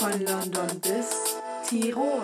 Von 0.00 0.18
London 0.24 0.80
bis 0.80 1.36
Tirol. 1.68 2.22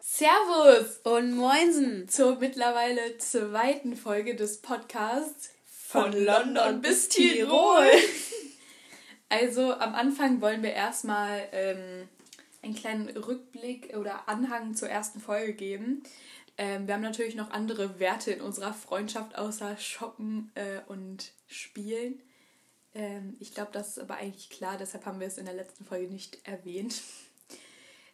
Servus 0.00 1.00
Und 1.02 1.34
Moinsen 1.34 2.08
zur 2.08 2.38
mittlerweile 2.38 3.18
zweiten 3.18 3.96
Folge 3.96 4.36
des 4.36 4.62
Podcasts 4.62 5.50
von 5.68 6.12
London 6.12 6.80
bis 6.80 7.08
Tirol. 7.08 7.88
Also 9.28 9.74
am 9.74 9.96
Anfang 9.96 10.40
wollen 10.40 10.62
wir 10.62 10.72
erstmal 10.72 11.48
ähm, 11.50 12.08
einen 12.62 12.76
kleinen 12.76 13.08
Rückblick 13.08 13.96
oder 13.96 14.28
Anhang 14.28 14.76
zur 14.76 14.88
ersten 14.88 15.18
Folge 15.18 15.54
geben. 15.54 16.04
Ähm, 16.56 16.86
wir 16.86 16.94
haben 16.94 17.02
natürlich 17.02 17.34
noch 17.34 17.50
andere 17.50 17.98
Werte 17.98 18.30
in 18.30 18.40
unserer 18.40 18.74
Freundschaft 18.74 19.36
außer 19.36 19.76
Shoppen 19.76 20.52
äh, 20.54 20.80
und 20.86 21.32
Spielen. 21.48 22.22
Ähm, 22.94 23.36
ich 23.40 23.54
glaube, 23.54 23.70
das 23.72 23.88
ist 23.88 23.98
aber 23.98 24.16
eigentlich 24.16 24.50
klar, 24.50 24.76
deshalb 24.78 25.06
haben 25.06 25.20
wir 25.20 25.26
es 25.26 25.38
in 25.38 25.44
der 25.46 25.54
letzten 25.54 25.84
Folge 25.84 26.08
nicht 26.08 26.38
erwähnt. 26.46 27.00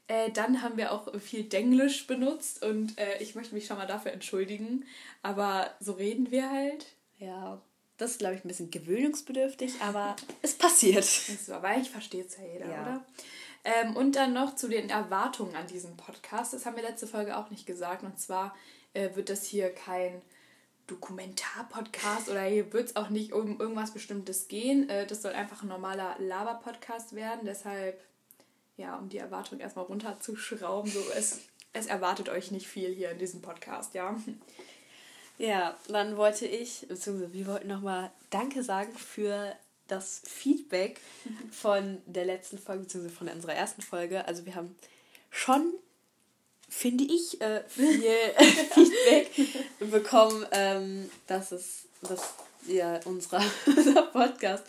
Äh, 0.08 0.30
dann 0.30 0.62
haben 0.62 0.76
wir 0.76 0.92
auch 0.92 1.12
viel 1.20 1.44
Denglisch 1.44 2.06
benutzt 2.06 2.62
und 2.62 2.96
äh, 2.98 3.18
ich 3.20 3.34
möchte 3.34 3.54
mich 3.54 3.66
schon 3.66 3.76
mal 3.78 3.86
dafür 3.86 4.12
entschuldigen. 4.12 4.84
Aber 5.22 5.74
so 5.80 5.92
reden 5.92 6.30
wir 6.30 6.48
halt. 6.50 6.86
Ja, 7.18 7.60
das 7.96 8.12
ist, 8.12 8.18
glaube 8.18 8.34
ich, 8.36 8.44
ein 8.44 8.48
bisschen 8.48 8.70
gewöhnungsbedürftig, 8.70 9.80
aber 9.80 10.14
es 10.42 10.54
passiert. 10.54 11.04
Das 11.04 11.48
war, 11.48 11.62
weil 11.62 11.80
ich 11.80 11.90
verstehe 11.90 12.24
es 12.24 12.36
ja 12.36 12.44
jeder, 12.44 12.70
Ja. 12.70 12.82
oder? 12.82 13.06
Ähm, 13.64 13.96
und 13.96 14.14
dann 14.14 14.32
noch 14.32 14.54
zu 14.54 14.68
den 14.68 14.90
Erwartungen 14.90 15.56
an 15.56 15.66
diesem 15.66 15.96
Podcast. 15.96 16.52
Das 16.52 16.66
haben 16.66 16.76
wir 16.76 16.84
letzte 16.84 17.08
Folge 17.08 17.36
auch 17.36 17.50
nicht 17.50 17.66
gesagt. 17.66 18.04
Und 18.04 18.20
zwar 18.20 18.54
äh, 18.94 19.16
wird 19.16 19.28
das 19.28 19.44
hier 19.44 19.70
kein 19.74 20.22
Dokumentar-Podcast 20.86 22.28
oder 22.28 22.42
hier 22.42 22.72
wird 22.72 22.88
es 22.88 22.96
auch 22.96 23.08
nicht 23.08 23.32
um 23.32 23.60
irgendwas 23.60 23.92
Bestimmtes 23.92 24.48
gehen. 24.48 24.88
Äh, 24.88 25.06
das 25.06 25.22
soll 25.22 25.32
einfach 25.32 25.62
ein 25.62 25.68
normaler 25.68 26.16
Laber-Podcast 26.18 27.14
werden. 27.14 27.40
Deshalb, 27.44 28.00
ja, 28.76 28.96
um 28.96 29.08
die 29.08 29.18
Erwartung 29.18 29.60
erstmal 29.60 29.86
runterzuschrauben, 29.86 30.90
so 30.90 31.00
es, 31.16 31.40
es 31.72 31.86
erwartet 31.86 32.28
euch 32.28 32.50
nicht 32.50 32.68
viel 32.68 32.94
hier 32.94 33.10
in 33.10 33.18
diesem 33.18 33.42
Podcast, 33.42 33.94
ja. 33.94 34.16
Ja, 35.38 35.76
dann 35.88 36.16
wollte 36.16 36.46
ich, 36.46 36.86
beziehungsweise 36.88 37.32
wir 37.32 37.46
wollten 37.46 37.68
nochmal 37.68 38.10
Danke 38.30 38.62
sagen 38.62 38.92
für 38.96 39.54
das 39.88 40.22
Feedback 40.24 41.00
von 41.50 42.00
der 42.06 42.24
letzten 42.24 42.58
Folge, 42.58 42.84
beziehungsweise 42.84 43.16
von 43.16 43.28
unserer 43.28 43.54
ersten 43.54 43.82
Folge. 43.82 44.26
Also 44.26 44.46
wir 44.46 44.54
haben 44.54 44.74
schon, 45.30 45.74
finde 46.76 47.04
ich, 47.04 47.40
äh, 47.40 47.62
viel 47.68 48.02
Feedback 48.74 49.30
bekommen, 49.90 50.46
ähm, 50.52 51.10
dass 51.26 51.52
es, 51.52 51.86
dass 52.02 52.34
ja, 52.66 53.00
unserer, 53.04 53.42
unser 53.66 54.02
Podcast 54.02 54.64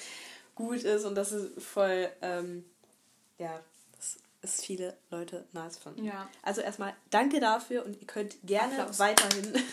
gut 0.55 0.83
ist 0.83 1.03
und 1.03 1.15
dass 1.15 1.31
es 1.31 1.51
voll, 1.63 2.09
ähm, 2.21 2.63
ja, 3.37 3.59
dass 3.97 4.17
es 4.41 4.61
viele 4.63 4.95
Leute 5.11 5.45
nice 5.51 5.77
fanden. 5.77 6.05
Ja. 6.05 6.29
Also 6.43 6.61
erstmal 6.61 6.95
danke 7.09 7.39
dafür 7.39 7.85
und 7.85 7.99
ihr 7.99 8.07
könnt 8.07 8.37
gerne 8.43 8.79
Applaus. 8.79 8.99
weiterhin 8.99 9.63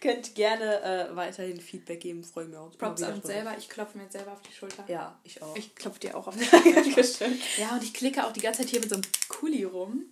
könnt 0.00 0.34
gerne 0.34 0.82
äh, 0.82 1.16
weiterhin 1.16 1.60
Feedback 1.60 2.00
geben, 2.00 2.24
freue 2.24 2.46
mich 2.46 2.56
auch. 2.56 2.76
Props 2.76 3.02
an 3.02 3.14
uns 3.14 3.26
selber. 3.26 3.54
Ich 3.58 3.68
klopfe 3.68 3.98
mir 3.98 4.04
jetzt 4.04 4.12
selber 4.12 4.32
auf 4.32 4.42
die 4.42 4.52
Schulter. 4.52 4.84
Ja, 4.88 5.18
ich 5.24 5.42
auch. 5.42 5.56
Ich 5.56 5.74
klopfe 5.74 6.00
dir 6.00 6.16
auch 6.16 6.26
auf 6.26 6.36
die 6.36 6.44
Schulter. 6.44 7.26
ja, 7.58 7.72
und 7.74 7.82
ich 7.82 7.92
klicke 7.94 8.24
auch 8.26 8.32
die 8.32 8.40
ganze 8.40 8.62
Zeit 8.62 8.70
hier 8.70 8.80
mit 8.80 8.88
so 8.88 8.96
einem 8.96 9.04
Kuli 9.38 9.64
rum. 9.64 10.04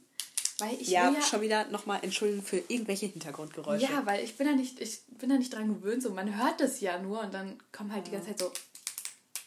Weil 0.58 0.80
ich 0.80 0.88
ja, 0.88 1.10
ja, 1.10 1.20
schon 1.20 1.42
wieder 1.42 1.66
nochmal 1.68 2.00
entschuldigen 2.02 2.42
für 2.42 2.56
irgendwelche 2.56 3.06
Hintergrundgeräusche. 3.06 3.84
ja, 3.84 4.06
weil 4.06 4.24
ich 4.24 4.36
bin 4.36 4.46
da 4.46 4.54
nicht, 4.54 4.80
ich 4.80 5.00
bin 5.18 5.28
da 5.28 5.36
nicht 5.36 5.52
dran 5.52 5.68
gewöhnt. 5.68 6.02
So, 6.02 6.10
man 6.10 6.34
hört 6.42 6.60
das 6.60 6.80
ja 6.80 6.98
nur 6.98 7.20
und 7.20 7.34
dann 7.34 7.60
kommen 7.72 7.92
halt 7.92 8.06
die 8.06 8.12
ganze 8.12 8.28
Zeit 8.28 8.38
so 8.38 8.52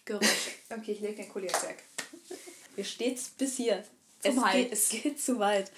Geräusche. 0.06 0.52
Okay, 0.72 0.92
ich 0.92 1.00
lege 1.00 1.16
den 1.16 1.30
Kuli 1.30 1.48
jetzt 1.48 1.64
weg. 1.64 1.84
Mir 2.76 2.84
steht's 2.84 3.30
bis 3.30 3.58
hier. 3.58 3.84
Zum 4.20 4.38
es, 4.38 4.44
Hals. 4.44 4.56
geht, 4.56 4.72
es 4.72 4.90
geht 4.90 5.22
zu 5.22 5.40
weit. 5.40 5.72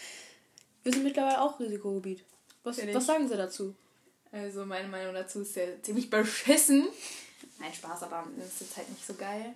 Wir 0.83 0.91
sind 0.91 1.03
mittlerweile 1.03 1.41
auch 1.41 1.59
Risikogebiet. 1.59 2.25
Was, 2.63 2.77
ich. 2.77 2.93
was 2.93 3.05
sagen 3.05 3.29
Sie 3.29 3.37
dazu? 3.37 3.73
Also 4.33 4.65
meine 4.65 4.89
Meinung 4.89 5.13
dazu 5.13 5.41
ist 5.41 5.55
ja 5.55 5.63
ziemlich 5.81 6.09
beschissen. 6.09 6.89
Nein, 7.59 7.73
Spaß, 7.73 8.03
aber 8.03 8.27
das 8.37 8.47
ist 8.47 8.61
jetzt 8.61 8.77
halt 8.77 8.89
nicht 8.89 9.05
so 9.05 9.13
geil. 9.13 9.53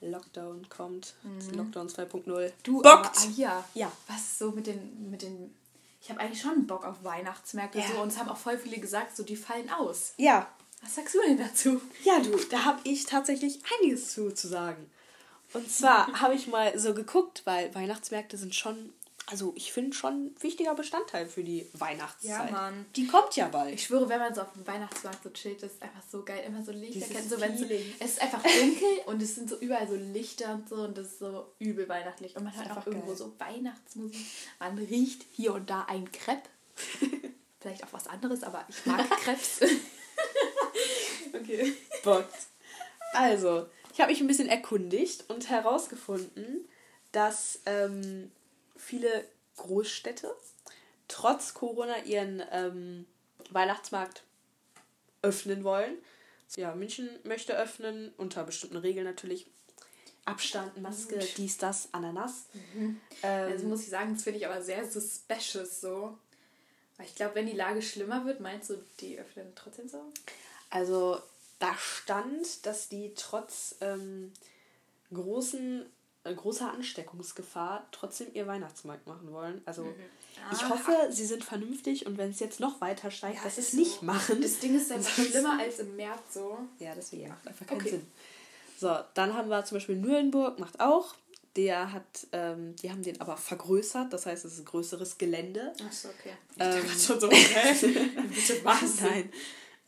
Lockdown 0.00 0.68
kommt. 0.68 1.14
Lockdown 1.52 1.88
2.0. 1.88 2.52
Du, 2.62 2.82
Bockt! 2.82 2.86
aber, 3.06 3.10
ah, 3.16 3.32
ja. 3.36 3.64
Ja. 3.74 3.92
Was 4.06 4.38
so 4.38 4.50
mit 4.52 4.66
den, 4.66 5.10
mit 5.10 5.22
den... 5.22 5.54
Ich 6.00 6.10
habe 6.10 6.20
eigentlich 6.20 6.40
schon 6.40 6.66
Bock 6.66 6.84
auf 6.84 7.02
Weihnachtsmärkte 7.02 7.78
Ja. 7.78 7.84
so 7.88 8.00
und 8.00 8.08
es 8.08 8.18
haben 8.18 8.28
auch 8.28 8.36
voll 8.36 8.56
viele 8.58 8.78
gesagt, 8.78 9.16
so 9.16 9.22
die 9.24 9.36
fallen 9.36 9.68
aus. 9.70 10.14
Ja, 10.16 10.48
Was 10.82 10.94
sagst 10.94 11.14
du 11.14 11.20
denn 11.26 11.38
dazu? 11.38 11.80
Ja, 12.04 12.20
du, 12.20 12.36
da 12.50 12.64
habe 12.64 12.80
ich 12.84 13.04
tatsächlich 13.06 13.60
einiges 13.80 14.12
zu, 14.12 14.30
zu 14.32 14.46
sagen. 14.48 14.88
Und 15.52 15.70
zwar 15.70 16.06
habe 16.20 16.34
ich 16.34 16.46
mal 16.46 16.78
so 16.78 16.94
geguckt, 16.94 17.42
weil 17.44 17.74
Weihnachtsmärkte 17.74 18.36
sind 18.36 18.54
schon, 18.54 18.92
also 19.30 19.52
ich 19.56 19.72
finde 19.72 19.94
schon 19.94 20.26
ein 20.26 20.36
wichtiger 20.40 20.74
Bestandteil 20.74 21.26
für 21.26 21.44
die 21.44 21.68
Weihnachtszeit. 21.74 22.50
Ja, 22.50 22.50
Mann. 22.50 22.86
Die 22.96 23.06
kommt 23.06 23.36
ja 23.36 23.48
bald. 23.48 23.74
Ich 23.74 23.84
schwöre, 23.84 24.08
wenn 24.08 24.18
man 24.18 24.34
so 24.34 24.40
auf 24.40 24.52
dem 24.54 24.66
Weihnachtsmarkt 24.66 25.22
so 25.22 25.30
chillt, 25.30 25.62
das 25.62 25.72
ist 25.72 25.82
einfach 25.82 26.02
so 26.10 26.24
geil. 26.24 26.42
Immer 26.46 26.62
so 26.62 26.72
Lichterketten. 26.72 27.28
So, 27.28 27.36
so, 27.36 27.44
es 28.00 28.10
ist 28.12 28.22
einfach 28.22 28.42
dunkel 28.42 28.88
und 29.06 29.22
es 29.22 29.34
sind 29.34 29.50
so 29.50 29.58
überall 29.58 29.86
so 29.86 29.96
Lichter 29.96 30.54
und 30.54 30.68
so 30.68 30.76
und 30.76 30.96
das 30.96 31.08
ist 31.08 31.18
so 31.18 31.52
übel 31.58 31.86
weihnachtlich. 31.88 32.36
Und 32.36 32.44
man 32.44 32.56
hört 32.56 32.68
einfach 32.68 32.82
auch 32.82 32.86
irgendwo 32.86 33.08
geil. 33.08 33.16
so 33.16 33.34
Weihnachtsmusik. 33.38 34.26
Man 34.58 34.78
riecht 34.78 35.26
hier 35.32 35.52
und 35.52 35.68
da 35.68 35.84
ein 35.88 36.10
Crepe. 36.10 36.48
Vielleicht 37.60 37.84
auch 37.84 37.92
was 37.92 38.06
anderes, 38.06 38.42
aber 38.42 38.64
ich 38.68 38.86
mag 38.86 39.10
Crepes. 39.24 39.60
okay. 41.34 41.74
Bockt. 42.02 42.34
Also, 43.12 43.66
ich 43.92 44.00
habe 44.00 44.10
mich 44.10 44.20
ein 44.20 44.26
bisschen 44.26 44.48
erkundigt 44.48 45.28
und 45.28 45.50
herausgefunden, 45.50 46.66
dass 47.12 47.60
ähm, 47.66 48.30
viele 48.78 49.26
Großstädte 49.56 50.34
trotz 51.08 51.54
Corona 51.54 52.04
ihren 52.04 52.42
ähm, 52.50 53.06
Weihnachtsmarkt 53.50 54.22
öffnen 55.22 55.64
wollen. 55.64 55.96
Ja, 56.56 56.74
München 56.74 57.08
möchte 57.24 57.56
öffnen, 57.56 58.12
unter 58.16 58.44
bestimmten 58.44 58.76
Regeln 58.76 59.04
natürlich. 59.04 59.46
Abstand, 60.24 60.80
Maske, 60.80 61.18
Gut. 61.18 61.38
dies, 61.38 61.56
das, 61.58 61.88
Ananas. 61.92 62.46
Ähm, 62.54 63.00
Ähm, 63.22 63.52
das 63.52 63.62
muss 63.62 63.82
ich 63.82 63.88
sagen, 63.88 64.14
das 64.14 64.22
finde 64.22 64.38
ich 64.38 64.46
aber 64.46 64.62
sehr 64.62 64.88
suspicious 64.88 65.80
so. 65.80 66.16
Ich 67.02 67.14
glaube, 67.14 67.36
wenn 67.36 67.46
die 67.46 67.52
Lage 67.56 67.80
schlimmer 67.80 68.24
wird, 68.24 68.40
meinst 68.40 68.70
du, 68.70 68.84
die 69.00 69.18
öffnen 69.18 69.52
trotzdem 69.54 69.88
so? 69.88 70.02
Also 70.70 71.20
da 71.58 71.74
stand, 71.76 72.66
dass 72.66 72.88
die 72.88 73.12
trotz 73.14 73.76
ähm, 73.80 74.32
großen, 75.12 75.86
großer 76.36 76.72
Ansteckungsgefahr 76.72 77.86
trotzdem 77.92 78.28
ihr 78.34 78.46
Weihnachtsmarkt 78.46 79.06
machen 79.06 79.32
wollen. 79.32 79.60
Also 79.64 79.86
ich 80.52 80.58
Ah. 80.62 80.68
hoffe, 80.70 80.92
sie 81.10 81.26
sind 81.26 81.44
vernünftig 81.44 82.06
und 82.06 82.16
wenn 82.18 82.30
es 82.30 82.38
jetzt 82.40 82.60
noch 82.60 82.80
weiter 82.80 83.10
steigt, 83.10 83.38
Ja, 83.38 83.44
dass 83.44 83.56
sie 83.56 83.60
es 83.62 83.72
nicht 83.72 84.00
so. 84.00 84.06
machen. 84.06 84.40
Das 84.40 84.58
Ding 84.60 84.76
ist 84.76 84.90
Ansonsten- 84.92 85.24
schlimmer 85.32 85.58
als 85.58 85.78
im 85.80 85.96
März 85.96 86.34
so. 86.34 86.58
Ja, 86.78 86.94
deswegen 86.94 87.28
macht 87.28 87.46
einfach 87.46 87.66
keinen 87.66 87.80
Okay. 87.80 87.90
Sinn. 87.90 88.06
So, 88.78 88.96
dann 89.14 89.34
haben 89.34 89.48
wir 89.48 89.64
zum 89.64 89.76
Beispiel 89.76 89.96
Nürnberg, 89.96 90.58
macht 90.58 90.78
auch. 90.80 91.14
Der 91.56 91.90
hat, 91.92 92.04
ähm, 92.30 92.76
die 92.76 92.90
haben 92.92 93.02
den 93.02 93.20
aber 93.20 93.36
vergrößert, 93.36 94.12
das 94.12 94.26
heißt, 94.26 94.44
es 94.44 94.52
ist 94.52 94.58
ein 94.60 94.64
größeres 94.66 95.18
Gelände. 95.18 95.72
Achso, 95.84 96.08
okay. 96.10 96.34
Ähm, 96.60 96.84
Ich 96.86 97.02
schon 97.04 97.18
so, 97.18 97.28
hä? 97.28 97.72
Bitte 98.28 98.64
was? 98.64 99.00
Nein. 99.00 99.32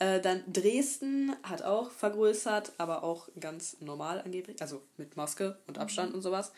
Äh, 0.00 0.21
dann 0.21 0.43
Dresden 0.50 1.37
hat 1.43 1.62
auch 1.62 1.91
vergrößert, 1.91 2.72
aber 2.78 3.05
auch 3.05 3.28
ganz 3.38 3.77
normal 3.81 4.22
angeblich, 4.22 4.61
also 4.62 4.83
mit 4.97 5.16
Maske 5.16 5.59
und 5.66 5.78
Abstand 5.78 6.15
und 6.15 6.22
sowas. 6.22 6.53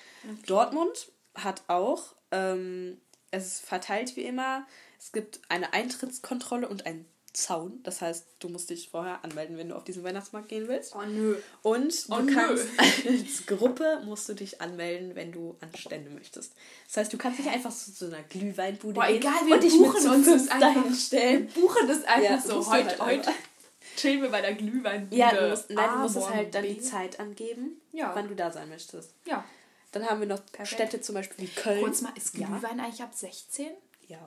Dortmund 0.46 1.10
hat 1.34 1.62
auch, 1.66 2.14
ähm, 2.30 3.00
es 3.32 3.46
ist 3.46 3.66
verteilt 3.66 4.14
wie 4.14 4.22
immer, 4.22 4.64
es 4.96 5.10
gibt 5.10 5.40
eine 5.48 5.72
Eintrittskontrolle 5.72 6.68
und 6.68 6.86
einen 6.86 7.04
Zaun. 7.32 7.80
Das 7.82 8.00
heißt, 8.02 8.26
du 8.40 8.48
musst 8.50 8.68
dich 8.70 8.90
vorher 8.90 9.24
anmelden, 9.24 9.56
wenn 9.56 9.70
du 9.70 9.74
auf 9.76 9.84
diesen 9.84 10.04
Weihnachtsmarkt 10.04 10.48
gehen 10.48 10.68
willst. 10.68 10.94
Oh 10.94 11.02
nö. 11.02 11.36
Und 11.62 12.08
du 12.08 12.14
Oh, 12.14 12.18
nö. 12.18 12.34
kannst 12.34 12.66
als 12.78 13.46
Gruppe 13.46 14.02
musst 14.04 14.28
du 14.28 14.34
dich 14.34 14.60
anmelden, 14.60 15.14
wenn 15.14 15.32
du 15.32 15.56
an 15.60 15.70
Stände 15.74 16.10
möchtest. 16.10 16.52
Das 16.88 16.96
heißt, 16.98 17.12
du 17.12 17.16
kannst 17.18 17.38
nicht 17.38 17.50
einfach 17.50 17.70
zu 17.72 17.90
so 17.90 18.06
einer 18.06 18.22
Glühweinbude 18.24 18.94
Boah, 18.94 19.06
gehen 19.06 19.16
egal, 19.16 19.46
wir 19.46 19.54
und 19.54 19.62
dich 19.62 19.72
buchen 19.78 20.02
mit 20.02 20.12
uns 20.12 20.26
das 20.26 20.48
einfach. 20.48 20.94
stellen. 20.94 21.46
Buchen 21.48 21.88
das 21.88 22.04
einfach 22.04 22.22
Ja, 22.22 22.40
so. 22.40 22.66
Heute, 22.70 22.88
halt 22.88 23.00
heute 23.00 23.28
einfach. 23.28 23.34
chillen 23.96 24.22
wir 24.22 24.30
bei 24.30 24.40
der 24.42 24.54
Glühweinbude. 24.54 25.16
Ja, 25.16 25.34
du 25.34 25.48
musst, 25.50 25.70
nein, 25.70 25.90
du 25.90 25.98
musst 26.00 26.16
es 26.16 26.28
halt 26.28 26.54
dann 26.54 26.62
B. 26.62 26.74
die 26.74 26.80
Zeit 26.80 27.18
angeben, 27.18 27.80
Ja. 27.92 28.14
wann 28.14 28.28
du 28.28 28.34
da 28.34 28.50
sein 28.50 28.68
möchtest. 28.68 29.10
Ja. 29.24 29.44
Dann 29.92 30.04
haben 30.08 30.20
wir 30.20 30.26
noch 30.26 30.40
Perfekt. 30.52 30.68
Städte 30.80 31.00
zum 31.02 31.14
Beispiel 31.14 31.46
wie 31.46 31.50
Köln. 31.50 31.80
Kurz 31.82 32.00
mal, 32.02 32.12
ist 32.16 32.36
Ja. 32.36 32.46
Glühwein 32.46 32.78
eigentlich 32.80 33.02
ab 33.02 33.12
16? 33.14 33.68
Ja. 34.08 34.18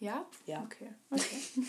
Ja? 0.00 0.24
Ja. 0.46 0.62
Okay. 0.64 0.88
okay. 1.10 1.22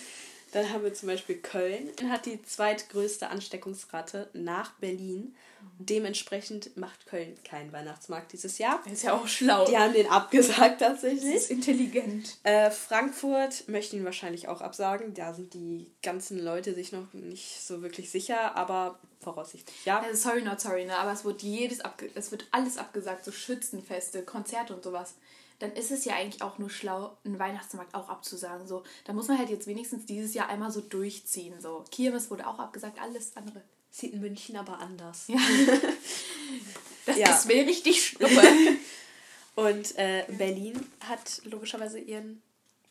Dann 0.55 0.71
haben 0.71 0.85
wir 0.85 0.93
zum 0.93 1.09
Beispiel 1.09 1.35
Köln, 1.35 1.89
hat 2.09 2.25
die 2.25 2.41
zweitgrößte 2.41 3.27
Ansteckungsrate 3.27 4.29
nach 4.31 4.71
Berlin. 4.75 5.35
Dementsprechend 5.79 6.77
macht 6.77 7.07
Köln 7.07 7.35
keinen 7.43 7.73
Weihnachtsmarkt 7.73 8.31
dieses 8.31 8.57
Jahr. 8.57 8.81
Ist 8.89 9.03
ja 9.03 9.15
auch 9.15 9.27
schlau. 9.27 9.65
Die 9.65 9.77
haben 9.77 9.91
den 9.91 10.07
abgesagt 10.07 10.79
tatsächlich. 10.79 11.33
Das 11.33 11.43
ist 11.43 11.51
intelligent. 11.51 12.37
Äh, 12.43 12.71
Frankfurt 12.71 13.67
möchte 13.67 13.97
ihn 13.97 14.05
wahrscheinlich 14.05 14.47
auch 14.47 14.61
absagen. 14.61 15.13
Da 15.13 15.33
sind 15.33 15.53
die 15.53 15.91
ganzen 16.01 16.39
Leute 16.39 16.73
sich 16.73 16.93
noch 16.93 17.11
nicht 17.11 17.61
so 17.61 17.81
wirklich 17.81 18.09
sicher, 18.09 18.55
aber 18.55 18.97
voraussichtlich 19.19 19.83
ja. 19.83 19.99
Also 19.99 20.29
sorry, 20.29 20.41
not 20.41 20.61
sorry, 20.61 20.85
ne? 20.85 20.95
aber 20.95 21.11
es 21.11 21.25
wird 21.25 21.41
jedes 21.41 21.81
abge 21.81 22.09
es 22.15 22.31
wird 22.31 22.47
alles 22.51 22.77
abgesagt, 22.77 23.25
so 23.25 23.33
Schützenfeste, 23.33 24.23
Konzerte 24.23 24.73
und 24.73 24.85
sowas 24.85 25.15
dann 25.59 25.71
ist 25.73 25.91
es 25.91 26.05
ja 26.05 26.15
eigentlich 26.15 26.41
auch 26.41 26.57
nur 26.57 26.69
schlau, 26.69 27.17
einen 27.23 27.39
Weihnachtsmarkt 27.39 27.95
auch 27.95 28.09
abzusagen. 28.09 28.67
So, 28.67 28.83
da 29.05 29.13
muss 29.13 29.27
man 29.27 29.37
halt 29.37 29.49
jetzt 29.49 29.67
wenigstens 29.67 30.05
dieses 30.05 30.33
Jahr 30.33 30.49
einmal 30.49 30.71
so 30.71 30.81
durchziehen. 30.81 31.59
So, 31.59 31.83
Kirmes 31.91 32.29
wurde 32.29 32.47
auch 32.47 32.59
abgesagt, 32.59 32.99
alles 33.01 33.35
andere. 33.35 33.61
Sieht 33.91 34.13
in 34.13 34.21
München 34.21 34.57
aber 34.57 34.79
anders. 34.79 35.27
Ja. 35.27 35.37
das 37.05 37.17
ja. 37.17 37.33
ist 37.33 37.45
mir 37.47 37.65
richtig 37.65 38.05
schnuppe. 38.05 38.41
Und 39.55 39.97
äh, 39.97 40.25
Berlin 40.27 40.85
hat 41.07 41.41
logischerweise 41.45 41.99
ihren 41.99 42.41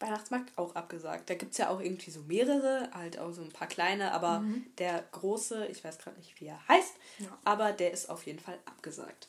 Weihnachtsmarkt 0.00 0.56
auch 0.56 0.75
abgesagt. 0.75 1.28
Da 1.28 1.34
gibt 1.34 1.52
es 1.52 1.58
ja 1.58 1.69
auch 1.69 1.81
irgendwie 1.81 2.11
so 2.11 2.20
mehrere, 2.20 2.88
halt 2.93 3.19
auch 3.19 3.32
so 3.32 3.43
ein 3.43 3.52
paar 3.52 3.69
kleine, 3.69 4.12
aber 4.12 4.40
mhm. 4.40 4.66
der 4.78 5.05
große, 5.12 5.66
ich 5.66 5.84
weiß 5.84 5.99
gerade 5.99 6.16
nicht, 6.16 6.40
wie 6.40 6.46
er 6.46 6.69
heißt, 6.69 6.94
ja. 7.19 7.38
aber 7.44 7.72
der 7.72 7.93
ist 7.93 8.08
auf 8.08 8.25
jeden 8.26 8.38
Fall 8.38 8.58
abgesagt. 8.64 9.28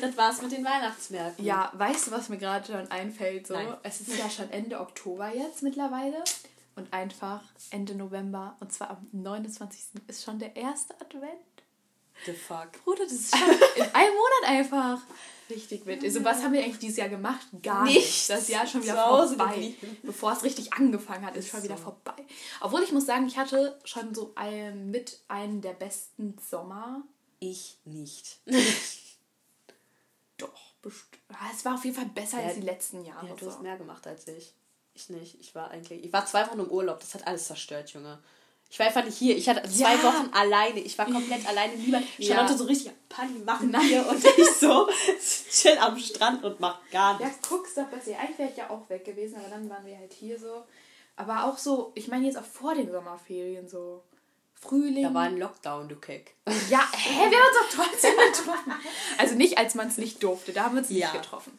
Das 0.00 0.16
war's 0.16 0.42
mit 0.42 0.52
den 0.52 0.64
Weihnachtsmärkten. 0.64 1.44
Ja, 1.44 1.70
weißt 1.74 2.06
du, 2.06 2.10
was 2.10 2.28
mir 2.28 2.38
gerade 2.38 2.66
schon 2.66 2.90
einfällt? 2.90 3.46
So, 3.46 3.54
Nein. 3.54 3.74
es 3.82 4.00
ist 4.00 4.18
ja 4.18 4.28
schon 4.28 4.50
Ende 4.50 4.80
Oktober 4.80 5.32
jetzt 5.34 5.62
mittlerweile 5.62 6.22
und 6.76 6.92
einfach 6.92 7.42
Ende 7.70 7.94
November 7.94 8.56
und 8.60 8.72
zwar 8.72 8.90
am 8.90 9.08
29. 9.12 10.02
ist 10.06 10.24
schon 10.24 10.38
der 10.38 10.56
erste 10.56 10.94
Advent. 11.00 11.32
The 12.26 12.32
fuck. 12.32 12.72
Bruder, 12.84 13.04
das 13.04 13.12
ist 13.12 13.36
schon 13.36 13.48
in 13.76 13.82
einem 13.82 14.14
Monat 14.14 14.44
einfach. 14.46 15.00
Richtig 15.50 15.84
witzig. 15.84 16.04
Also, 16.04 16.24
was 16.24 16.42
haben 16.42 16.52
wir 16.52 16.62
eigentlich 16.62 16.78
dieses 16.78 16.96
Jahr 16.96 17.08
gemacht? 17.08 17.46
Gar 17.62 17.84
nichts. 17.84 18.28
Nicht. 18.28 18.30
Das 18.30 18.48
Jahr 18.48 18.66
schon 18.66 18.82
wieder 18.82 18.96
vorbei. 18.96 19.74
Bevor 20.02 20.32
es 20.32 20.42
richtig 20.42 20.72
angefangen 20.72 21.26
hat, 21.26 21.36
ist, 21.36 21.46
ist 21.46 21.50
schon 21.50 21.60
so. 21.60 21.64
wieder 21.64 21.76
vorbei. 21.76 22.14
Obwohl 22.60 22.82
ich 22.82 22.92
muss 22.92 23.04
sagen, 23.04 23.26
ich 23.26 23.36
hatte 23.36 23.78
schon 23.84 24.14
so 24.14 24.32
ein, 24.36 24.90
mit 24.90 25.20
einem 25.28 25.60
der 25.60 25.74
besten 25.74 26.36
Sommer. 26.48 27.02
Ich 27.40 27.78
nicht. 27.84 28.38
Doch, 30.36 30.74
bestimmt. 30.82 31.22
Ah, 31.32 31.50
es 31.52 31.64
war 31.64 31.74
auf 31.74 31.84
jeden 31.84 31.96
Fall 31.96 32.06
besser 32.06 32.40
ja, 32.40 32.46
als 32.46 32.54
die 32.54 32.62
letzten 32.62 33.04
Jahre. 33.04 33.28
Ja, 33.28 33.34
du 33.34 33.46
hast 33.46 33.62
mehr 33.62 33.76
gemacht 33.76 34.06
als 34.06 34.26
ich. 34.28 34.54
Ich 34.94 35.10
nicht. 35.10 35.40
Ich 35.40 35.54
war 35.54 35.70
eigentlich. 35.70 36.04
Ich 36.04 36.12
war 36.12 36.24
zwei 36.26 36.46
Wochen 36.46 36.60
im 36.60 36.70
Urlaub. 36.70 37.00
Das 37.00 37.14
hat 37.14 37.26
alles 37.26 37.46
zerstört, 37.46 37.90
Junge. 37.90 38.22
Ich 38.70 38.78
war 38.78 38.86
einfach 38.86 39.04
nicht 39.04 39.16
hier. 39.16 39.36
Ich 39.36 39.48
hatte 39.48 39.68
zwei 39.68 39.94
ja. 39.94 40.02
Wochen 40.02 40.30
alleine. 40.32 40.80
Ich 40.80 40.96
war 40.98 41.06
komplett 41.06 41.46
alleine. 41.46 41.76
Niemand. 41.76 42.06
Ja. 42.18 42.34
Charlotte 42.34 42.58
so 42.58 42.64
richtig 42.64 42.92
Party 43.08 43.34
machen 43.34 43.70
Nein. 43.70 43.82
hier 43.82 44.06
und 44.08 44.24
ich 44.24 44.50
so 44.52 44.88
chill 45.50 45.78
am 45.78 45.98
Strand 45.98 46.44
und 46.44 46.58
mach 46.60 46.80
gar 46.90 47.18
nichts. 47.18 47.36
Ja, 47.42 47.48
guck's 47.48 47.74
doch 47.74 47.86
besser. 47.86 48.18
Eigentlich 48.18 48.38
wäre 48.38 48.50
ich 48.50 48.56
ja 48.56 48.70
auch 48.70 48.88
weg 48.88 49.04
gewesen, 49.04 49.36
aber 49.36 49.48
dann 49.48 49.68
waren 49.68 49.86
wir 49.86 49.98
halt 49.98 50.12
hier 50.12 50.38
so. 50.38 50.64
Aber 51.16 51.44
auch 51.44 51.58
so, 51.58 51.92
ich 51.94 52.08
meine 52.08 52.26
jetzt 52.26 52.36
auch 52.36 52.44
vor 52.44 52.74
den 52.74 52.90
Sommerferien 52.90 53.68
so. 53.68 54.02
Frühling. 54.64 55.04
Da 55.04 55.14
war 55.14 55.24
ein 55.24 55.36
Lockdown, 55.36 55.88
du 55.88 55.96
Keck. 55.96 56.34
Ja, 56.70 56.88
hä, 56.92 57.30
wir 57.30 57.38
haben 57.38 57.48
uns 57.48 57.76
doch 57.76 57.84
trotzdem 57.84 58.14
getroffen. 58.16 58.72
Also 59.18 59.34
nicht, 59.34 59.58
als 59.58 59.74
man 59.74 59.88
es 59.88 59.98
nicht 59.98 60.22
durfte, 60.22 60.52
da 60.52 60.64
haben 60.64 60.74
wir 60.74 60.80
uns 60.80 60.90
ja. 60.90 61.12
nicht 61.12 61.22
getroffen. 61.22 61.58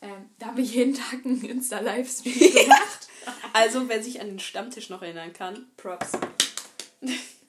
Ähm, 0.00 0.30
da 0.38 0.46
habe 0.46 0.60
ich 0.60 0.74
jeden 0.74 0.94
Tag 0.94 1.24
einen 1.24 1.42
Insta-Livestream 1.42 2.38
gemacht. 2.54 3.08
also, 3.52 3.88
wer 3.88 4.02
sich 4.02 4.20
an 4.20 4.28
den 4.28 4.38
Stammtisch 4.38 4.90
noch 4.90 5.02
erinnern 5.02 5.32
kann, 5.32 5.66
Props. 5.76 6.12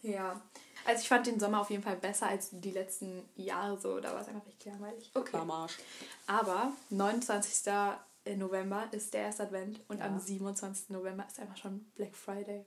ja. 0.01 0.41
Also 0.85 1.01
ich 1.01 1.07
fand 1.07 1.25
den 1.25 1.39
Sommer 1.39 1.61
auf 1.61 1.71
jeden 1.71 1.81
Fall 1.81 1.95
besser 1.95 2.27
als 2.27 2.49
die 2.51 2.71
letzten 2.71 3.27
Jahre 3.35 3.79
so. 3.79 3.99
Da 3.99 4.13
war 4.13 4.21
es 4.21 4.27
einfach 4.27 4.45
richtig 4.45 4.71
langweilig. 4.71 5.11
Okay. 5.15 5.35
Aber 6.27 6.71
29. 6.91 7.73
November 8.37 8.87
ist 8.91 9.13
der 9.13 9.21
erste 9.23 9.43
Advent 9.43 9.81
und 9.87 9.99
ja. 9.99 10.05
am 10.05 10.19
27. 10.19 10.89
November 10.89 11.25
ist 11.27 11.39
einfach 11.39 11.57
schon 11.57 11.85
Black 11.95 12.15
Friday. 12.15 12.65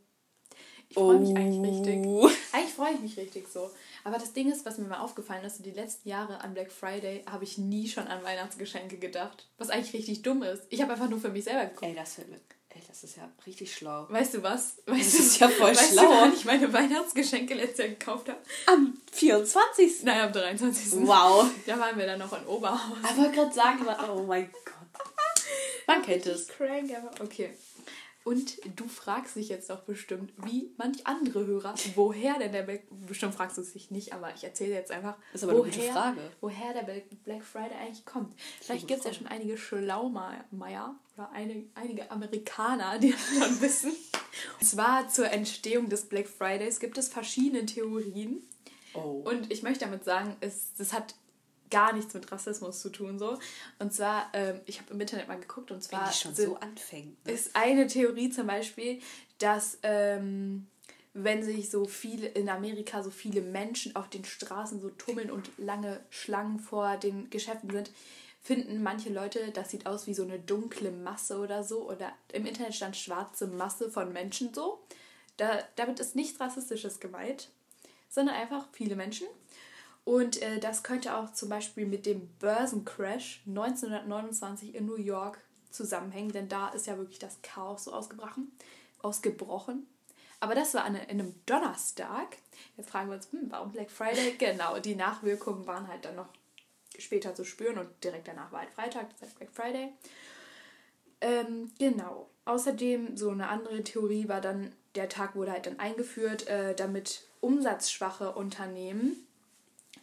Ich 0.88 0.94
freue 0.94 1.17
oh. 1.17 1.19
mich 1.19 1.37
eigentlich 1.37 1.70
richtig. 1.70 2.06
Oh. 2.06 2.31
Eigentlich 2.52 2.75
freue 2.75 2.94
ich 2.94 3.00
mich 3.00 3.17
richtig 3.17 3.49
so. 3.49 3.70
Aber 4.05 4.19
das 4.19 4.32
Ding 4.32 4.50
ist, 4.50 4.64
was 4.64 4.79
mir 4.79 4.87
mal 4.87 5.00
aufgefallen 5.00 5.44
ist, 5.44 5.64
die 5.64 5.70
letzten 5.70 6.08
Jahre 6.08 6.40
an 6.40 6.55
Black 6.55 6.73
Friday 6.73 7.25
habe 7.31 7.44
ich 7.44 7.58
nie 7.58 7.88
schon 7.88 8.06
an 8.06 8.25
Weihnachtsgeschenke 8.25 8.96
gedacht. 8.96 9.46
Was 9.58 9.70
eigentlich 9.70 9.93
richtig 9.93 10.23
dumm 10.23 10.43
ist. 10.43 10.62
Ich 10.70 10.81
habe 10.81 10.93
einfach 10.93 11.11
nur 11.11 11.20
für 11.20 11.29
mich 11.29 11.44
selber 11.44 11.67
geguckt. 11.67 11.85
Ey, 11.85 11.94
das. 11.94 12.19
Ey, 12.19 12.82
das 12.87 13.02
ist 13.02 13.17
ja 13.17 13.29
richtig 13.46 13.75
schlau. 13.75 14.06
Weißt 14.08 14.35
du 14.35 14.43
was? 14.43 14.79
Weißt 14.87 15.14
das 15.14 15.20
ist 15.20 15.40
ja 15.40 15.49
voll 15.49 15.70
weißt 15.70 15.93
schlau. 15.93 16.02
Weißt 16.02 16.12
du, 16.12 16.20
wann 16.20 16.35
ich 16.35 16.44
meine 16.44 16.73
Weihnachtsgeschenke 16.73 17.55
letztes 17.55 17.79
Jahr 17.79 17.88
gekauft 17.88 18.29
habe? 18.29 18.38
Am 18.67 18.99
24. 19.12 20.05
Nein, 20.05 20.20
am 20.20 20.32
23. 20.32 21.06
Wow. 21.06 21.50
Da 21.67 21.79
waren 21.79 21.99
wir 21.99 22.06
dann 22.06 22.19
noch 22.19 22.32
in 22.32 22.46
Oberhaus. 22.46 22.99
Aber 23.02 23.29
gerade 23.31 23.52
sagen, 23.52 23.87
oh 24.11 24.23
mein 24.23 24.50
Gott. 24.64 24.75
Man 25.87 26.02
kennt 26.02 26.26
es. 26.26 26.49
Crank, 26.49 26.90
aber 26.94 27.25
okay. 27.25 27.50
Und 28.29 28.61
du 28.77 28.87
fragst 28.89 29.37
dich 29.37 29.49
jetzt 29.49 29.71
doch 29.71 29.81
bestimmt, 29.85 30.35
wie 30.45 30.71
manch 30.77 31.07
andere 31.07 31.47
Hörer, 31.47 31.75
woher 31.95 32.39
denn 32.39 32.53
der 32.53 32.63
Black 32.63 32.83
bestimmt 33.07 33.35
fragst 33.35 33.57
du 33.57 33.63
es 33.63 33.73
dich 33.73 33.91
nicht, 33.91 34.13
aber 34.13 34.35
ich 34.35 34.45
erzähle 34.45 34.75
jetzt 34.75 34.91
einfach, 34.91 35.17
das 35.33 35.41
ist 35.43 35.49
aber 35.49 35.59
woher, 35.59 35.73
eine 35.73 35.81
gute 35.81 35.93
Frage. 35.93 36.21
woher 36.43 36.75
der 36.75 36.83
Black 37.25 37.43
Friday 37.43 37.75
eigentlich 37.81 38.05
kommt. 38.05 38.39
Vielleicht 38.61 38.87
gibt 38.87 39.01
es 39.01 39.07
ja 39.07 39.15
schon 39.15 39.29
einige 39.29 39.57
Schlaumeier 39.57 40.95
oder 41.17 41.31
eine, 41.33 41.65
einige 41.75 42.11
Amerikaner, 42.11 42.99
die 42.99 43.13
das 43.13 43.29
schon 43.29 43.61
wissen. 43.63 43.93
Und 44.61 44.67
zwar 44.67 45.09
zur 45.09 45.31
Entstehung 45.31 45.89
des 45.89 46.05
Black 46.05 46.29
Fridays 46.29 46.81
gibt 46.81 46.99
es 46.99 47.09
verschiedene 47.09 47.65
Theorien. 47.65 48.43
Oh. 48.93 49.23
Und 49.25 49.51
ich 49.51 49.63
möchte 49.63 49.87
damit 49.87 50.05
sagen, 50.05 50.37
es, 50.41 50.75
das 50.77 50.93
hat 50.93 51.15
gar 51.70 51.93
nichts 51.93 52.15
mit 52.15 52.31
Rassismus 52.31 52.81
zu 52.81 52.91
tun 52.91 53.19
so. 53.19 53.38
Und 53.79 53.93
zwar 53.93 54.31
ähm, 54.32 54.61
ich 54.67 54.81
habe 54.81 54.93
im 54.93 55.00
Internet 55.00 55.29
mal 55.29 55.38
geguckt 55.38 55.70
und 55.70 55.82
zwar 55.82 56.12
schon 56.12 56.35
sind, 56.35 56.47
so 56.47 56.56
anfängt 56.56 57.25
ne? 57.26 57.32
ist 57.32 57.55
eine 57.55 57.87
Theorie 57.87 58.31
zum 58.31 58.47
Beispiel 58.47 59.00
dass 59.38 59.79
ähm, 59.82 60.67
wenn 61.15 61.43
sich 61.43 61.70
so 61.70 61.85
viele 61.85 62.29
in 62.29 62.49
Amerika 62.49 63.03
so 63.03 63.11
viele 63.11 63.41
Menschen 63.41 63.97
auf 63.97 64.09
den 64.09 64.25
Straßen 64.25 64.81
so 64.81 64.91
tummeln 64.91 65.31
und 65.31 65.50
lange 65.59 66.00
Schlangen 66.11 66.59
vor 66.59 66.97
den 66.97 67.31
Geschäften 67.31 67.71
sind 67.71 67.91
finden 68.41 68.82
manche 68.82 69.11
Leute 69.11 69.50
das 69.53 69.71
sieht 69.71 69.87
aus 69.87 70.06
wie 70.06 70.14
so 70.14 70.23
eine 70.23 70.38
dunkle 70.38 70.91
Masse 70.91 71.38
oder 71.38 71.64
so 71.64 71.88
oder 71.88 72.12
im 72.32 72.47
Internet 72.47 72.75
stand 72.75 72.97
schwarze 72.97 73.47
Masse 73.47 73.91
von 73.91 74.12
Menschen 74.12 74.55
so. 74.55 74.81
Da, 75.37 75.61
damit 75.76 76.00
ist 76.00 76.17
nichts 76.17 76.41
rassistisches 76.41 76.99
gemeint 76.99 77.49
sondern 78.09 78.35
einfach 78.35 78.67
viele 78.73 78.97
Menschen 78.97 79.26
und 80.09 80.41
äh, 80.41 80.59
das 80.59 80.85
könnte 80.85 81.15
auch 81.15 81.35
zum 81.35 81.51
Beispiel 81.51 81.85
mit 81.85 82.07
dem 82.07 82.31
Börsencrash 82.39 83.43
1929 83.47 84.75
in 84.75 84.87
New 84.87 84.97
York 84.97 85.39
zusammenhängen, 85.71 86.33
denn 86.33 86.49
da 86.49 86.71
ist 86.71 86.87
ja 86.87 86.97
wirklich 86.97 87.19
das 87.19 87.43
Chaos 87.43 87.85
so 87.85 87.93
ausgebrochen. 87.93 88.51
ausgebrochen. 89.03 89.87
Aber 90.41 90.55
das 90.55 90.73
war 90.73 90.85
an 90.85 90.97
einem 90.97 91.35
Donnerstag. 91.45 92.38
Jetzt 92.79 92.88
fragen 92.88 93.11
wir 93.11 93.17
uns, 93.17 93.31
hm, 93.33 93.50
warum 93.50 93.71
Black 93.71 93.91
Friday? 93.91 94.35
Genau, 94.38 94.79
die 94.79 94.95
Nachwirkungen 94.95 95.67
waren 95.67 95.88
halt 95.88 96.07
dann 96.07 96.17
noch 96.17 96.31
später 96.99 97.35
zu 97.35 97.45
spüren 97.45 97.77
und 97.77 97.88
direkt 98.03 98.29
danach 98.29 98.50
war 98.50 98.61
halt 98.61 98.71
Freitag, 98.71 99.11
das 99.11 99.21
heißt 99.21 99.37
Black 99.37 99.50
Friday. 99.53 99.93
Ähm, 101.21 101.71
genau. 101.79 102.31
Außerdem, 102.47 103.15
so 103.19 103.29
eine 103.29 103.49
andere 103.49 103.85
Theorie 103.85 104.27
war 104.27 104.41
dann, 104.41 104.73
der 104.95 105.11
Tag 105.11 105.37
wurde 105.37 105.53
halt 105.53 105.67
dann 105.67 105.79
eingeführt, 105.79 106.47
äh, 106.47 106.75
damit 106.75 107.25
umsatzschwache 107.43 108.33
Unternehmen 108.33 109.27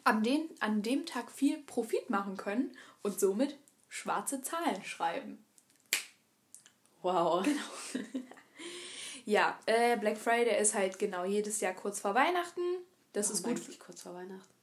an, 0.06 0.24
den, 0.24 0.50
an 0.62 0.82
dem 0.82 1.06
Tag 1.06 1.32
viel 1.32 1.58
Profit 1.64 2.10
machen 2.10 2.38
können 2.38 2.72
und 3.02 3.20
somit 3.20 3.58
schwarze 3.90 4.42
Zahlen 4.42 4.84
schreiben. 4.84 5.44
Wow. 7.02 7.44
Genau. 7.44 8.06
ja, 9.26 9.60
äh, 9.66 9.98
Black 9.98 10.18
Friday 10.18 10.60
ist 10.60 10.74
halt 10.74 10.98
genau 10.98 11.26
jedes 11.26 11.60
Jahr 11.60 11.74
kurz 11.74 12.00
vor 12.00 12.16
Weihnachten. 12.16 12.62
Das 13.14 13.30
Warum 13.44 13.56
ist 13.56 13.68
gut. 13.68 13.80
kurz 13.80 14.02
vor 14.02 14.14
Weihnachten. 14.16 14.55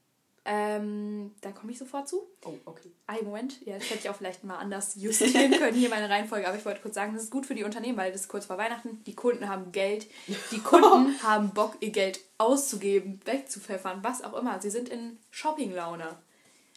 Ähm, 0.44 1.34
da 1.40 1.52
komme 1.52 1.70
ich 1.70 1.78
sofort 1.78 2.08
zu. 2.08 2.22
Oh, 2.44 2.54
okay. 2.64 2.90
Ah, 3.06 3.14
Moment. 3.22 3.64
Ja, 3.64 3.78
das 3.78 3.88
hätte 3.90 4.00
ich 4.00 4.10
auch 4.10 4.16
vielleicht 4.16 4.42
mal 4.42 4.58
anders 4.58 4.96
justieren 4.96 5.52
können, 5.52 5.76
hier 5.76 5.88
meine 5.88 6.10
Reihenfolge. 6.10 6.48
Aber 6.48 6.56
ich 6.56 6.64
wollte 6.64 6.80
kurz 6.80 6.96
sagen, 6.96 7.14
das 7.14 7.24
ist 7.24 7.30
gut 7.30 7.46
für 7.46 7.54
die 7.54 7.62
Unternehmen, 7.62 7.96
weil 7.96 8.10
das 8.10 8.22
ist 8.22 8.28
kurz 8.28 8.46
vor 8.46 8.58
Weihnachten. 8.58 9.04
Die 9.04 9.14
Kunden 9.14 9.48
haben 9.48 9.70
Geld. 9.70 10.08
Die 10.50 10.58
Kunden 10.58 11.14
haben 11.22 11.54
Bock, 11.54 11.76
ihr 11.78 11.90
Geld 11.90 12.18
auszugeben, 12.38 13.20
wegzupfeffern, 13.24 14.02
was 14.02 14.24
auch 14.24 14.34
immer. 14.34 14.60
Sie 14.60 14.70
sind 14.70 14.88
in 14.88 15.18
Shoppinglaune. 15.30 16.18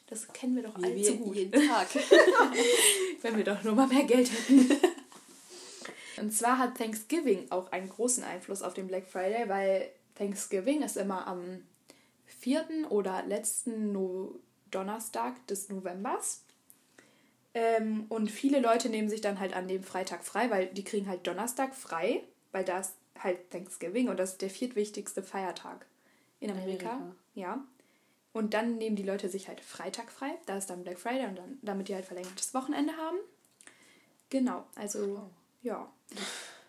Das 0.07 0.27
kennen 0.27 0.55
wir 0.55 0.63
doch 0.63 0.75
alle 0.75 1.01
zu 1.01 1.17
gut. 1.17 1.36
Jeden 1.36 1.67
Tag. 1.67 1.88
Wenn 3.24 3.38
wir 3.38 3.43
doch 3.43 3.63
nur 3.63 3.74
mal 3.74 3.88
mehr 3.88 4.03
Geld 4.03 4.29
hätten. 4.31 4.69
Und 6.17 6.31
zwar 6.31 6.60
hat 6.60 6.77
Thanksgiving 6.77 7.48
auch 7.50 7.72
einen 7.72 7.89
großen 7.89 8.24
Einfluss 8.24 8.62
auf 8.62 8.75
den 8.75 8.86
Black 8.88 9.07
Friday, 9.07 9.50
weil 9.50 9.89
Thanksgiving 10.13 10.84
ist 10.84 10.98
immer 10.98 11.25
am 11.25 11.63
vierten 12.45 12.85
oder 12.85 13.23
letzten 13.23 13.91
no 13.91 14.39
Donnerstag 14.69 15.47
des 15.47 15.67
Novembers. 15.69 16.43
Ähm, 17.55 18.05
und 18.09 18.29
viele 18.29 18.59
Leute 18.59 18.89
nehmen 18.89 19.09
sich 19.09 19.21
dann 19.21 19.39
halt 19.39 19.55
an 19.55 19.67
dem 19.67 19.81
Freitag 19.81 20.23
frei, 20.23 20.51
weil 20.51 20.67
die 20.67 20.83
kriegen 20.83 21.07
halt 21.07 21.25
Donnerstag 21.25 21.73
frei, 21.73 22.21
weil 22.51 22.63
das 22.63 22.93
halt 23.17 23.49
Thanksgiving 23.49 24.09
und 24.09 24.19
das 24.19 24.33
ist 24.33 24.43
der 24.43 24.51
viertwichtigste 24.51 25.23
Feiertag 25.23 25.87
in 26.39 26.51
Amerika. 26.51 26.91
Amerika. 26.91 27.15
Ja. 27.33 27.63
Und 28.31 28.53
dann 28.53 28.77
nehmen 28.77 28.95
die 28.95 29.01
Leute 29.01 29.27
sich 29.27 29.47
halt 29.47 29.59
Freitag 29.61 30.11
frei. 30.11 30.37
Da 30.45 30.55
ist 30.55 30.69
dann 30.69 30.83
Black 30.83 30.99
Friday 30.99 31.25
und 31.25 31.39
dann, 31.39 31.57
damit 31.63 31.87
die 31.87 31.95
halt 31.95 32.05
verlängertes 32.05 32.53
Wochenende 32.53 32.95
haben. 32.95 33.17
Genau, 34.29 34.67
also 34.75 35.31
ja. 35.63 35.91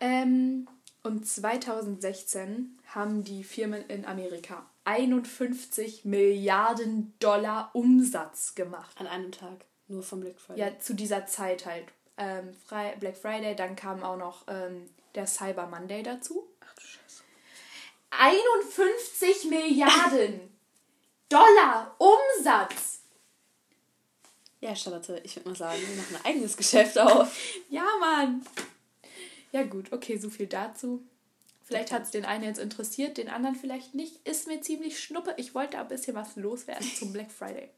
Ähm, 0.01 0.69
und 1.03 1.27
2016 1.27 2.79
haben 2.87 3.25
die 3.25 3.45
Firmen 3.45 3.85
in 3.89 4.07
Amerika 4.07 4.65
51 4.87 6.05
Milliarden 6.05 7.13
Dollar 7.19 7.71
Umsatz 7.75 8.55
gemacht. 8.55 8.97
An 8.99 9.09
einem 9.09 9.33
Tag. 9.33 9.65
Nur 9.89 10.03
vom 10.03 10.21
Black 10.21 10.41
Friday. 10.41 10.61
Ja, 10.61 10.79
zu 10.79 10.95
dieser 10.95 11.27
Zeit 11.27 11.67
halt. 11.67 11.87
Ähm, 12.17 12.55
Black 13.01 13.17
Friday, 13.17 13.55
dann 13.55 13.77
kam 13.77 14.03
auch 14.03 14.17
noch 14.17 14.45
ähm, 14.49 14.89
der 15.15 15.27
Cyber 15.27 15.67
Monday 15.67 16.03
dazu. 16.03 16.47
Ach 16.61 16.75
du 16.75 16.81
Scheiße. 16.81 17.23
51 18.11 19.51
Milliarden 19.51 20.41
Dollar 21.29 21.95
Umsatz! 21.99 23.01
Ja, 24.61 24.75
Charlotte, 24.75 25.21
ich 25.25 25.37
würde 25.37 25.51
mal 25.51 25.57
sagen, 25.57 25.81
wir 25.81 25.97
machen 25.97 26.17
ein 26.17 26.25
eigenes 26.25 26.57
Geschäft 26.57 26.99
auf. 26.99 27.37
Ja, 27.69 27.85
Mann! 28.01 28.47
Ja, 29.53 29.65
gut, 29.65 29.93
okay, 29.93 30.17
so 30.17 30.31
viel 30.31 30.47
dazu. 30.47 31.03
Vielleicht 31.67 31.91
hat 31.91 32.05
es 32.05 32.13
den 32.13 32.25
einen 32.25 32.45
jetzt 32.45 32.61
interessiert, 32.61 33.19
den 33.19 33.29
anderen 33.29 33.57
vielleicht 33.57 33.93
nicht. 33.93 34.27
Ist 34.27 34.47
mir 34.47 34.61
ziemlich 34.61 35.01
schnuppe. 35.01 35.35
Ich 35.37 35.53
wollte 35.53 35.79
ein 35.79 35.89
bisschen 35.89 36.15
was 36.15 36.37
loswerden 36.37 36.89
zum 36.97 37.13
Black 37.13 37.33
Friday. 37.33 37.71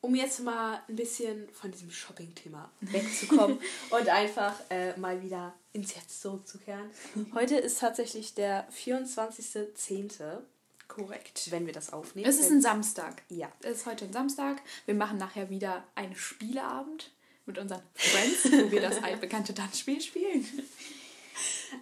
Um 0.00 0.16
jetzt 0.16 0.40
mal 0.40 0.82
ein 0.88 0.96
bisschen 0.96 1.48
von 1.50 1.70
diesem 1.70 1.92
Shopping-Thema 1.92 2.68
wegzukommen 2.80 3.60
und 3.90 4.08
einfach 4.08 4.54
äh, 4.70 4.96
mal 4.98 5.22
wieder 5.22 5.54
ins 5.72 5.94
Jetzt 5.94 6.20
zurückzukehren. 6.20 6.90
Heute 7.32 7.56
ist 7.56 7.78
tatsächlich 7.78 8.34
der 8.34 8.68
24.10., 8.72 10.40
Korrekt. 10.88 11.50
wenn 11.50 11.66
wir 11.66 11.72
das 11.72 11.92
aufnehmen. 11.92 12.28
Es 12.28 12.40
ist 12.40 12.50
ein 12.50 12.60
Samstag. 12.60 13.22
Ja. 13.28 13.52
Es 13.62 13.78
ist 13.78 13.86
heute 13.86 14.06
ein 14.06 14.12
Samstag. 14.12 14.62
Wir 14.84 14.94
machen 14.94 15.18
nachher 15.18 15.48
wieder 15.48 15.84
einen 15.94 16.16
Spieleabend 16.16 17.12
mit 17.44 17.58
unseren 17.58 17.82
Friends, 17.94 18.44
wo 18.44 18.70
wir 18.70 18.80
das 18.80 19.02
altbekannte 19.02 19.54
Tanzspiel 19.54 20.00
spielen. 20.00 20.44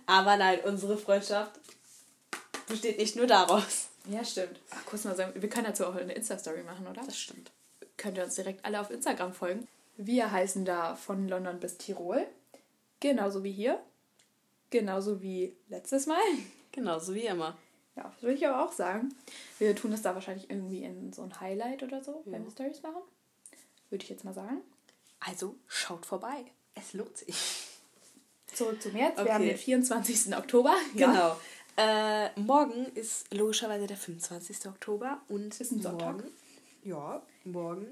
Aber 0.06 0.36
nein, 0.36 0.60
unsere 0.64 0.96
Freundschaft 0.96 1.52
besteht 2.68 2.98
nicht 2.98 3.16
nur 3.16 3.26
daraus. 3.26 3.88
Ja, 4.08 4.22
stimmt. 4.24 4.60
Ach, 4.70 4.84
kurz 4.86 5.04
mal 5.04 5.16
sagen, 5.16 5.40
wir 5.40 5.48
können 5.48 5.66
dazu 5.66 5.86
auch 5.86 5.94
eine 5.94 6.12
Insta-Story 6.12 6.62
machen, 6.62 6.86
oder? 6.86 7.02
Das 7.04 7.16
stimmt. 7.18 7.50
Könnt 7.96 8.18
ihr 8.18 8.24
uns 8.24 8.34
direkt 8.34 8.64
alle 8.64 8.80
auf 8.80 8.90
Instagram 8.90 9.32
folgen. 9.32 9.66
Wir 9.96 10.30
heißen 10.30 10.64
da 10.64 10.94
von 10.96 11.28
London 11.28 11.58
bis 11.60 11.78
Tirol. 11.78 12.26
Genauso 13.00 13.44
wie 13.44 13.52
hier. 13.52 13.80
Genauso 14.70 15.22
wie 15.22 15.54
letztes 15.68 16.06
Mal. 16.06 16.20
Genauso 16.72 17.14
wie 17.14 17.26
immer. 17.26 17.56
Ja, 17.96 18.02
das 18.12 18.22
würde 18.22 18.34
ich 18.34 18.46
aber 18.46 18.64
auch 18.64 18.72
sagen. 18.72 19.14
Wir 19.58 19.76
tun 19.76 19.92
das 19.92 20.02
da 20.02 20.14
wahrscheinlich 20.14 20.50
irgendwie 20.50 20.82
in 20.82 21.12
so 21.12 21.22
ein 21.22 21.40
Highlight 21.40 21.82
oder 21.84 22.02
so, 22.02 22.22
wenn 22.24 22.40
Ja. 22.42 22.44
wir 22.44 22.50
Stories 22.50 22.82
machen. 22.82 23.02
Würde 23.88 24.02
ich 24.02 24.10
jetzt 24.10 24.24
mal 24.24 24.34
sagen. 24.34 24.60
Also 25.20 25.54
schaut 25.68 26.04
vorbei. 26.04 26.44
Es 26.74 26.92
lohnt 26.92 27.16
sich. 27.16 27.36
Zurück 28.54 28.80
zum 28.80 28.96
Jetzt. 28.96 29.18
Okay. 29.18 29.24
Wir 29.26 29.34
haben 29.34 29.46
den 29.46 29.56
24. 29.56 30.36
Oktober. 30.36 30.74
Genau. 30.94 31.36
Äh, 31.76 32.28
morgen 32.40 32.86
ist 32.94 33.32
logischerweise 33.34 33.86
der 33.88 33.96
25. 33.96 34.66
Oktober 34.68 35.20
und 35.28 35.60
Ist 35.60 35.72
ein 35.72 35.82
Sonntag. 35.82 36.16
Morgen, 36.18 36.30
ja, 36.84 37.22
morgen 37.44 37.86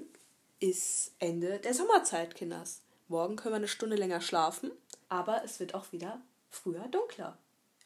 ist 0.61 1.11
Ende 1.19 1.59
der 1.59 1.73
Sommerzeit, 1.73 2.33
Kinders. 2.35 2.79
Morgen 3.09 3.35
können 3.35 3.53
wir 3.53 3.57
eine 3.57 3.67
Stunde 3.67 3.97
länger 3.97 4.21
schlafen, 4.21 4.71
aber 5.09 5.43
es 5.43 5.59
wird 5.59 5.75
auch 5.75 5.91
wieder 5.91 6.21
früher 6.49 6.87
dunkler. 6.87 7.37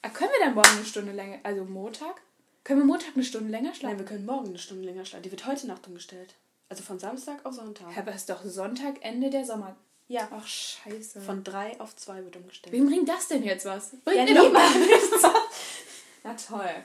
Ah, 0.03 0.09
können 0.09 0.29
wir 0.37 0.45
dann 0.45 0.53
morgen 0.53 0.69
eine 0.69 0.85
Stunde 0.85 1.11
länger, 1.13 1.39
also 1.41 1.65
Montag? 1.65 2.21
Können 2.63 2.81
wir 2.81 2.85
Montag 2.85 3.15
eine 3.15 3.23
Stunde 3.23 3.49
länger 3.49 3.69
Nein, 3.69 3.75
schlafen? 3.75 3.97
wir 3.97 4.05
können 4.05 4.25
morgen 4.25 4.49
eine 4.49 4.59
Stunde 4.59 4.83
länger 4.85 5.03
schlafen. 5.03 5.23
Die 5.23 5.31
wird 5.31 5.47
heute 5.47 5.65
Nacht 5.65 5.87
umgestellt. 5.87 6.35
Also 6.69 6.83
von 6.83 6.99
Samstag 6.99 7.43
auf 7.45 7.55
Sonntag. 7.55 7.91
Ja, 7.95 8.01
aber 8.01 8.11
es 8.11 8.17
ist 8.17 8.29
doch 8.29 8.43
Sonntag, 8.43 8.97
Ende 9.01 9.31
der 9.31 9.45
Sommer. 9.45 9.75
Ja. 10.07 10.27
Ach, 10.31 10.47
scheiße. 10.47 11.21
Von 11.21 11.43
drei 11.43 11.79
auf 11.79 11.95
zwei 11.95 12.23
wird 12.23 12.35
umgestellt. 12.37 12.73
Wem 12.73 12.87
bringt 12.87 13.09
das 13.09 13.27
denn 13.27 13.43
jetzt 13.43 13.65
was? 13.65 13.89
Bringt 14.05 14.17
Ja, 14.17 14.23
mir 14.25 14.35
doch 14.35 14.51
mal 14.51 14.79
nichts. 14.79 15.21
Na 16.23 16.33
toll. 16.33 16.83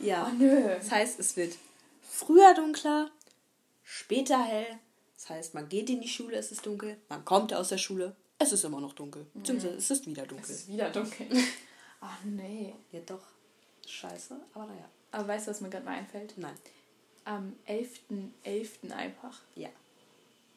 Ja. 0.00 0.26
Oh 0.30 0.34
nö. 0.36 0.68
Das 0.76 0.90
heißt, 0.90 1.20
es 1.20 1.36
wird 1.36 1.56
früher 2.02 2.52
dunkler, 2.54 3.10
später 3.84 4.42
hell. 4.42 4.78
Das 5.16 5.30
heißt, 5.30 5.54
man 5.54 5.68
geht 5.68 5.88
in 5.88 6.00
die 6.00 6.08
Schule, 6.08 6.36
es 6.36 6.50
ist 6.52 6.66
dunkel. 6.66 6.96
Man 7.08 7.24
kommt 7.24 7.54
aus 7.54 7.68
der 7.68 7.78
Schule, 7.78 8.14
es 8.38 8.52
ist 8.52 8.64
immer 8.64 8.80
noch 8.80 8.92
dunkel. 8.94 9.26
Beziehungsweise 9.32 9.76
es 9.76 9.90
ist 9.90 10.06
wieder 10.06 10.22
Es 10.24 10.28
dunkel. 10.28 10.50
ist 10.50 10.68
wieder 10.68 10.90
dunkel. 10.90 11.26
Ach 12.00 12.18
nee. 12.24 12.74
Ja, 12.92 13.00
doch. 13.06 13.22
Scheiße, 13.86 14.36
aber 14.52 14.66
naja. 14.66 14.88
Aber 15.12 15.28
weißt 15.28 15.46
du, 15.46 15.50
was 15.52 15.60
mir 15.60 15.70
gerade 15.70 15.84
mal 15.84 15.92
einfällt? 15.96 16.34
Nein. 16.36 16.56
Am 17.24 17.54
11.11. 17.68 18.90
einfach 18.92 19.40
Ja. 19.54 19.68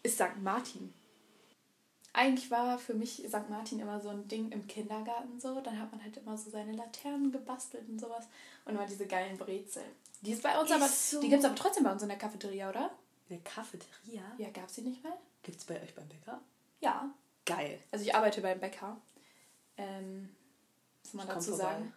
ist 0.04 0.16
St. 0.16 0.42
Martin. 0.42 0.94
Eigentlich 2.18 2.50
war 2.50 2.80
für 2.80 2.94
mich 2.96 3.24
St. 3.28 3.48
Martin 3.50 3.80
immer 3.80 4.00
so 4.02 4.10
ein 4.10 4.28
Ding 4.28 4.52
im 4.52 4.66
Kindergarten 4.68 5.40
so. 5.40 5.62
Dann 5.62 5.80
hat 5.80 5.92
man 5.92 6.04
halt 6.04 6.18
immer 6.18 6.36
so 6.38 6.50
seine 6.50 6.74
Laternen 6.74 7.32
gebastelt 7.32 7.88
und 7.88 8.00
sowas. 8.00 8.26
Und 8.66 8.74
immer 8.74 8.86
diese 8.88 9.06
geilen 9.06 9.38
Brezeln. 9.38 9.90
Die 10.22 10.32
ist 10.32 10.42
bei 10.42 10.60
uns 10.60 10.70
Ist 10.70 10.76
aber. 10.76 10.88
so. 10.88 11.22
Die 11.22 11.30
gibt 11.30 11.40
es 11.42 11.46
aber 11.46 11.56
trotzdem 11.56 11.84
bei 11.84 11.92
uns 11.92 12.02
in 12.02 12.10
der 12.10 12.18
Cafeteria, 12.18 12.70
oder? 12.70 12.90
Eine 13.30 13.40
Cafeteria? 13.42 14.24
Ja, 14.38 14.50
gab 14.50 14.70
sie 14.70 14.82
nicht 14.82 15.04
mal? 15.04 15.14
Gibt's 15.44 15.66
bei 15.66 15.82
euch 15.82 15.94
beim 15.94 16.08
Bäcker? 16.08 16.42
Ja. 16.82 17.10
Geil. 17.46 17.80
Also 17.92 18.04
ich 18.04 18.16
arbeite 18.16 18.42
beim 18.42 18.60
Bäcker. 18.60 18.98
Ähm, 19.78 20.30
was 21.04 21.14
man 21.14 21.28
dazu 21.28 21.52
vorbei. 21.52 21.64
sagen? 21.64 21.94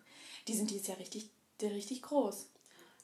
Die 0.49 0.55
sind 0.55 0.71
dieses 0.71 0.87
Jahr 0.87 0.99
richtig, 0.99 1.31
die 1.61 1.67
richtig 1.67 2.03
groß. 2.03 2.47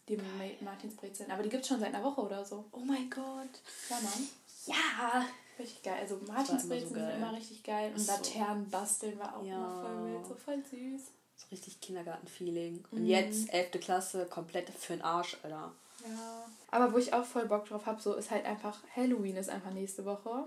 Die 0.09 0.17
Ma- 0.19 0.23
Martinsbrezeln. 0.61 1.31
Aber 1.31 1.43
die 1.43 1.49
gibt 1.49 1.63
es 1.63 1.69
schon 1.69 1.81
seit 1.81 1.95
einer 1.95 2.05
Woche 2.05 2.21
oder 2.21 2.45
so. 2.45 2.67
Oh 2.73 2.81
mein 2.81 3.09
Gott. 3.11 3.61
Ja, 3.89 3.97
Mann. 4.03 4.29
Ja. 4.67 5.25
Richtig 5.59 5.83
geil. 5.83 5.97
Also 6.01 6.21
Martinsbrezeln 6.27 6.89
so 6.89 6.95
sind 6.95 7.07
geil. 7.07 7.17
immer 7.17 7.33
richtig 7.33 7.63
geil. 7.65 7.93
Und 7.95 7.99
So. 8.01 8.13
Laternen 8.13 8.69
basteln 8.71 9.19
war 9.19 9.37
auch 9.37 9.45
Ja. 9.45 9.57
immer 9.57 9.83
voll 9.83 10.13
wild. 10.13 10.27
So 10.27 10.35
voll 10.35 10.63
süß. 10.63 11.03
So 11.37 11.47
richtig 11.51 11.81
Kindergarten-Feeling. 11.81 12.85
Und 12.91 13.01
Mhm. 13.03 13.07
jetzt, 13.07 13.53
11. 13.53 13.79
Klasse, 13.81 14.27
komplett 14.27 14.69
für 14.71 14.95
den 14.95 15.03
Arsch, 15.03 15.37
Alter. 15.43 15.73
Ja. 16.07 16.47
Aber 16.71 16.93
wo 16.93 16.99
ich 16.99 17.13
auch 17.15 17.25
voll 17.25 17.47
Bock 17.47 17.67
drauf 17.67 17.87
habe, 17.87 18.01
so 18.01 18.15
ist 18.15 18.31
halt 18.31 18.45
einfach 18.45 18.79
Halloween 18.95 19.37
ist 19.37 19.49
einfach 19.49 19.71
nächste 19.71 20.05
Woche. 20.05 20.47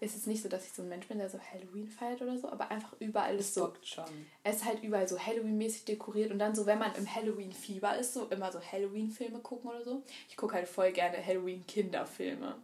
Es 0.00 0.16
ist 0.16 0.26
nicht 0.26 0.42
so, 0.42 0.48
dass 0.48 0.64
ich 0.66 0.72
so 0.72 0.82
ein 0.82 0.88
Mensch 0.88 1.06
bin, 1.06 1.18
der 1.18 1.30
so 1.30 1.38
Halloween 1.38 1.88
feiert 1.88 2.20
oder 2.20 2.36
so, 2.36 2.48
aber 2.48 2.70
einfach 2.70 2.94
überall 2.98 3.36
ist 3.36 3.54
so 3.54 3.72
schon. 3.82 4.04
es 4.42 4.56
ist 4.56 4.64
halt 4.64 4.82
überall 4.82 5.06
so 5.08 5.18
Halloween-mäßig 5.18 5.84
dekoriert 5.84 6.32
und 6.32 6.38
dann 6.40 6.54
so, 6.54 6.66
wenn 6.66 6.78
man 6.80 6.92
im 6.96 7.12
Halloween-Fieber 7.12 7.96
ist, 7.96 8.14
so 8.14 8.26
immer 8.26 8.50
so 8.50 8.60
Halloween-Filme 8.60 9.38
gucken 9.38 9.70
oder 9.70 9.84
so. 9.84 10.02
Ich 10.28 10.36
gucke 10.36 10.54
halt 10.54 10.66
voll 10.68 10.90
gerne 10.92 11.24
Halloween-Kinderfilme. 11.24 12.56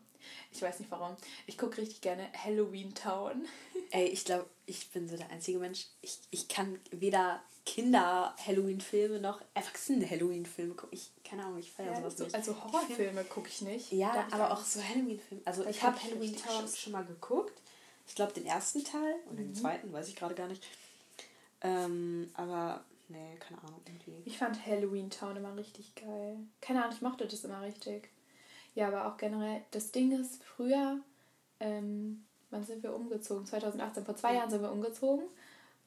Ich 0.53 0.63
weiß 0.63 0.81
nicht 0.81 0.91
warum. 0.91 1.17
Ich 1.47 1.59
gucke 1.59 1.79
richtig 1.79 2.01
gerne 2.01 2.29
Halloween 2.33 2.95
Town. 2.95 3.47
Ey, 3.91 4.07
ich 4.07 4.25
glaube, 4.25 4.47
ich 4.67 4.91
bin 4.91 5.09
so 5.09 5.17
der 5.17 5.31
einzige 5.31 5.59
Mensch. 5.59 5.87
Ich, 6.03 6.19
ich 6.31 6.49
kann 6.49 6.79
weder 6.91 7.43
Kinder-Halloween-Filme 7.67 9.21
noch 9.21 9.41
Erwachsene-Halloween-Filme 9.55 10.75
gucken. 10.75 10.97
Ich, 10.99 11.11
keine 11.25 11.45
Ahnung, 11.45 11.59
ich 11.59 11.73
feiere 11.73 11.93
Ja, 11.93 12.01
sowas 12.01 12.17
so, 12.17 12.25
nicht. 12.25 12.35
also 12.35 12.63
Horrorfilme 12.63 13.25
gucke 13.25 13.49
ich 13.49 13.63
nicht. 13.63 13.93
Ja, 13.93 14.27
aber 14.31 14.53
auch 14.53 14.63
so 14.65 14.83
Halloween-Filme. 14.83 15.43
Also 15.45 15.65
ich 15.67 15.83
habe 15.83 15.97
hab 15.97 16.05
Halloween 16.05 16.37
Town 16.37 16.69
schon 16.69 16.93
mal 16.93 17.05
geguckt. 17.05 17.61
Ich 18.07 18.15
glaube 18.15 18.33
den 18.33 18.45
ersten 18.47 18.85
Teil 18.85 19.15
und 19.31 19.39
den 19.39 19.55
zweiten, 19.55 19.93
weiß 19.93 20.09
ich 20.09 20.17
gerade 20.17 20.35
gar 20.35 20.47
nicht. 20.47 20.63
Ähm, 21.63 22.31
aber 22.35 22.85
nee, 23.09 23.37
keine 23.41 23.63
Ahnung 23.63 23.81
irgendwie. 23.87 24.23
Ich 24.27 24.37
fand 24.37 24.65
Halloween 24.67 25.09
Town 25.09 25.37
immer 25.37 25.57
richtig 25.57 25.95
geil. 25.95 26.37
Keine 26.61 26.83
Ahnung, 26.83 26.95
ich 26.95 27.03
mochte 27.03 27.27
das 27.27 27.45
immer 27.45 27.63
richtig. 27.63 28.11
Ja, 28.75 28.89
aber 28.89 29.07
auch 29.07 29.17
generell, 29.17 29.63
das 29.71 29.93
Ding 29.93 30.13
ist, 30.21 30.43
früher, 30.43 30.99
ähm, 31.61 32.25
wann 32.51 32.65
sind 32.65 32.83
wir 32.83 32.95
umgezogen? 32.95 33.47
2018, 33.47 34.05
vor 34.05 34.17
zwei 34.17 34.35
Jahren 34.35 34.51
sind 34.51 34.63
wir 34.63 34.73
umgezogen. 34.73 35.25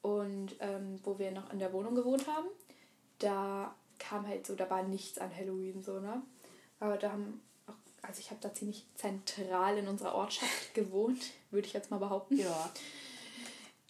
Und 0.00 0.56
ähm, 0.60 1.00
wo 1.02 1.18
wir 1.18 1.30
noch 1.32 1.52
in 1.52 1.58
der 1.58 1.72
Wohnung 1.72 1.94
gewohnt 1.94 2.26
haben, 2.28 2.48
da 3.18 3.74
kam 3.98 4.26
halt 4.26 4.46
so, 4.46 4.54
da 4.54 4.70
war 4.70 4.82
nichts 4.84 5.18
an 5.18 5.34
Halloween 5.34 5.82
so, 5.82 5.98
ne? 5.98 6.22
Aber 6.80 6.96
da 6.96 7.12
haben, 7.12 7.42
auch, 7.66 7.74
also 8.02 8.20
ich 8.20 8.30
habe 8.30 8.40
da 8.40 8.54
ziemlich 8.54 8.86
zentral 8.94 9.76
in 9.78 9.88
unserer 9.88 10.14
Ortschaft 10.14 10.74
gewohnt, 10.74 11.20
würde 11.50 11.66
ich 11.66 11.72
jetzt 11.72 11.90
mal 11.90 11.98
behaupten. 11.98 12.38
Ja. 12.38 12.70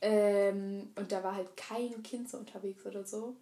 Ähm, 0.00 0.92
und 0.94 1.10
da 1.10 1.24
war 1.24 1.34
halt 1.34 1.56
kein 1.56 2.04
Kind 2.04 2.30
so 2.30 2.38
unterwegs 2.38 2.86
oder 2.86 3.04
so. 3.04 3.34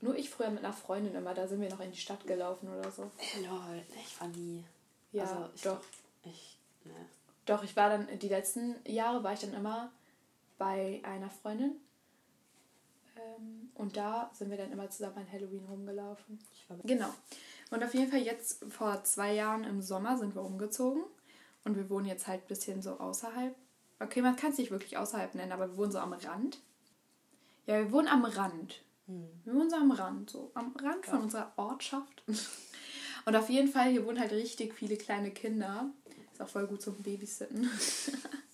Nur 0.00 0.16
ich 0.16 0.28
früher 0.28 0.50
mit 0.50 0.64
einer 0.64 0.72
Freundin 0.72 1.14
immer, 1.14 1.34
da 1.34 1.46
sind 1.46 1.60
wir 1.60 1.70
noch 1.70 1.78
in 1.78 1.92
die 1.92 1.98
Stadt 1.98 2.26
gelaufen 2.26 2.68
oder 2.68 2.90
so. 2.90 3.02
Lol, 3.40 3.82
ich 3.94 4.20
war 4.20 4.26
nie. 4.26 4.64
Ja, 5.14 5.24
also, 5.24 5.48
ich, 5.54 5.62
doch. 5.62 5.80
Ich, 6.24 6.58
ne. 6.84 6.92
Doch, 7.46 7.62
ich 7.62 7.76
war 7.76 7.88
dann, 7.88 8.18
die 8.18 8.28
letzten 8.28 8.76
Jahre 8.86 9.22
war 9.22 9.32
ich 9.32 9.40
dann 9.40 9.54
immer 9.54 9.90
bei 10.58 11.00
einer 11.04 11.30
Freundin. 11.30 11.76
Ähm, 13.16 13.70
und 13.74 13.96
da 13.96 14.30
sind 14.34 14.50
wir 14.50 14.56
dann 14.56 14.72
immer 14.72 14.90
zusammen 14.90 15.18
an 15.18 15.32
Halloween 15.32 15.64
rumgelaufen. 15.66 16.38
Genau. 16.84 17.12
Und 17.70 17.84
auf 17.84 17.94
jeden 17.94 18.10
Fall 18.10 18.20
jetzt 18.20 18.64
vor 18.72 19.04
zwei 19.04 19.34
Jahren 19.34 19.64
im 19.64 19.82
Sommer 19.82 20.18
sind 20.18 20.34
wir 20.34 20.42
umgezogen. 20.42 21.04
Und 21.64 21.76
wir 21.76 21.88
wohnen 21.88 22.06
jetzt 22.06 22.26
halt 22.26 22.42
ein 22.42 22.48
bisschen 22.48 22.82
so 22.82 22.98
außerhalb. 22.98 23.54
Okay, 24.00 24.20
man 24.20 24.36
kann 24.36 24.50
es 24.50 24.58
nicht 24.58 24.70
wirklich 24.70 24.98
außerhalb 24.98 25.34
nennen, 25.34 25.52
aber 25.52 25.68
wir 25.68 25.76
wohnen 25.76 25.92
so 25.92 25.98
am 25.98 26.12
Rand. 26.12 26.58
Ja, 27.66 27.78
wir 27.78 27.92
wohnen 27.92 28.08
am 28.08 28.24
Rand. 28.24 28.82
Hm. 29.06 29.28
Wir 29.44 29.54
wohnen 29.54 29.70
so 29.70 29.76
am 29.76 29.90
Rand, 29.92 30.30
so 30.30 30.50
am 30.54 30.74
Rand 30.76 31.06
ja. 31.06 31.12
von 31.12 31.22
unserer 31.22 31.52
Ortschaft. 31.56 32.22
Und 33.24 33.36
auf 33.36 33.48
jeden 33.48 33.68
Fall, 33.68 33.90
hier 33.90 34.04
wohnen 34.06 34.20
halt 34.20 34.32
richtig 34.32 34.74
viele 34.74 34.96
kleine 34.96 35.30
Kinder. 35.30 35.90
Ist 36.32 36.42
auch 36.42 36.48
voll 36.48 36.66
gut 36.66 36.82
zum 36.82 36.94
Babysitten. 36.96 37.70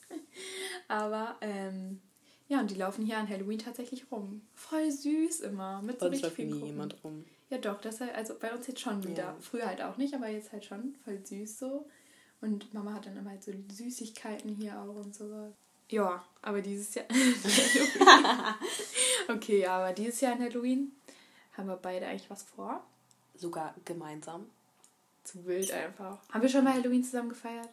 Aber, 0.89 1.37
ähm, 1.41 2.01
ja, 2.49 2.61
und 2.61 2.71
die 2.71 2.75
laufen 2.75 3.05
hier 3.05 3.19
an 3.19 3.29
Halloween 3.29 3.59
tatsächlich 3.59 4.11
rum. 4.11 4.43
Voll 4.55 4.91
süß 4.91 5.41
immer. 5.41 5.83
Mit 5.83 6.01
so 6.01 6.07
uns 6.07 6.21
läuft 6.21 6.39
nie 6.39 6.67
jemand 6.67 7.03
rum. 7.05 7.25
Ja, 7.49 7.59
doch, 7.59 7.81
das 7.81 8.01
halt, 8.01 8.15
also 8.15 8.35
bei 8.39 8.53
uns 8.53 8.67
jetzt 8.67 8.81
schon 8.81 9.03
wieder. 9.05 9.23
Ja. 9.23 9.37
Früher 9.41 9.67
halt 9.67 9.83
auch 9.83 9.97
nicht, 9.97 10.15
aber 10.15 10.29
jetzt 10.29 10.53
halt 10.53 10.65
schon 10.65 10.95
voll 11.05 11.25
süß 11.25 11.59
so. 11.59 11.87
Und 12.41 12.73
Mama 12.73 12.95
hat 12.95 13.07
dann 13.07 13.17
immer 13.17 13.31
halt 13.31 13.43
so 13.43 13.53
Süßigkeiten 13.73 14.55
hier 14.55 14.81
auch 14.81 14.95
und 14.95 15.15
sowas. 15.15 15.53
Ja, 15.91 16.25
aber 16.43 16.63
dieses 16.63 16.95
Jahr. 16.95 17.07
okay, 19.29 19.61
ja, 19.61 19.77
aber 19.79 19.93
dieses 19.93 20.21
Jahr 20.21 20.35
an 20.35 20.41
Halloween 20.43 20.93
haben 21.57 21.69
wir 21.69 21.77
beide 21.77 22.07
eigentlich 22.07 22.31
was 22.31 22.45
vor. 22.45 22.85
Sogar 23.35 23.75
gemeinsam. 23.85 24.47
Zu 25.25 25.45
wild 25.47 25.71
einfach. 25.73 26.19
Haben 26.31 26.43
wir 26.43 26.49
schon 26.49 26.65
mal 26.65 26.75
Halloween 26.75 27.05
zusammen 27.05 27.29
gefeiert? 27.29 27.69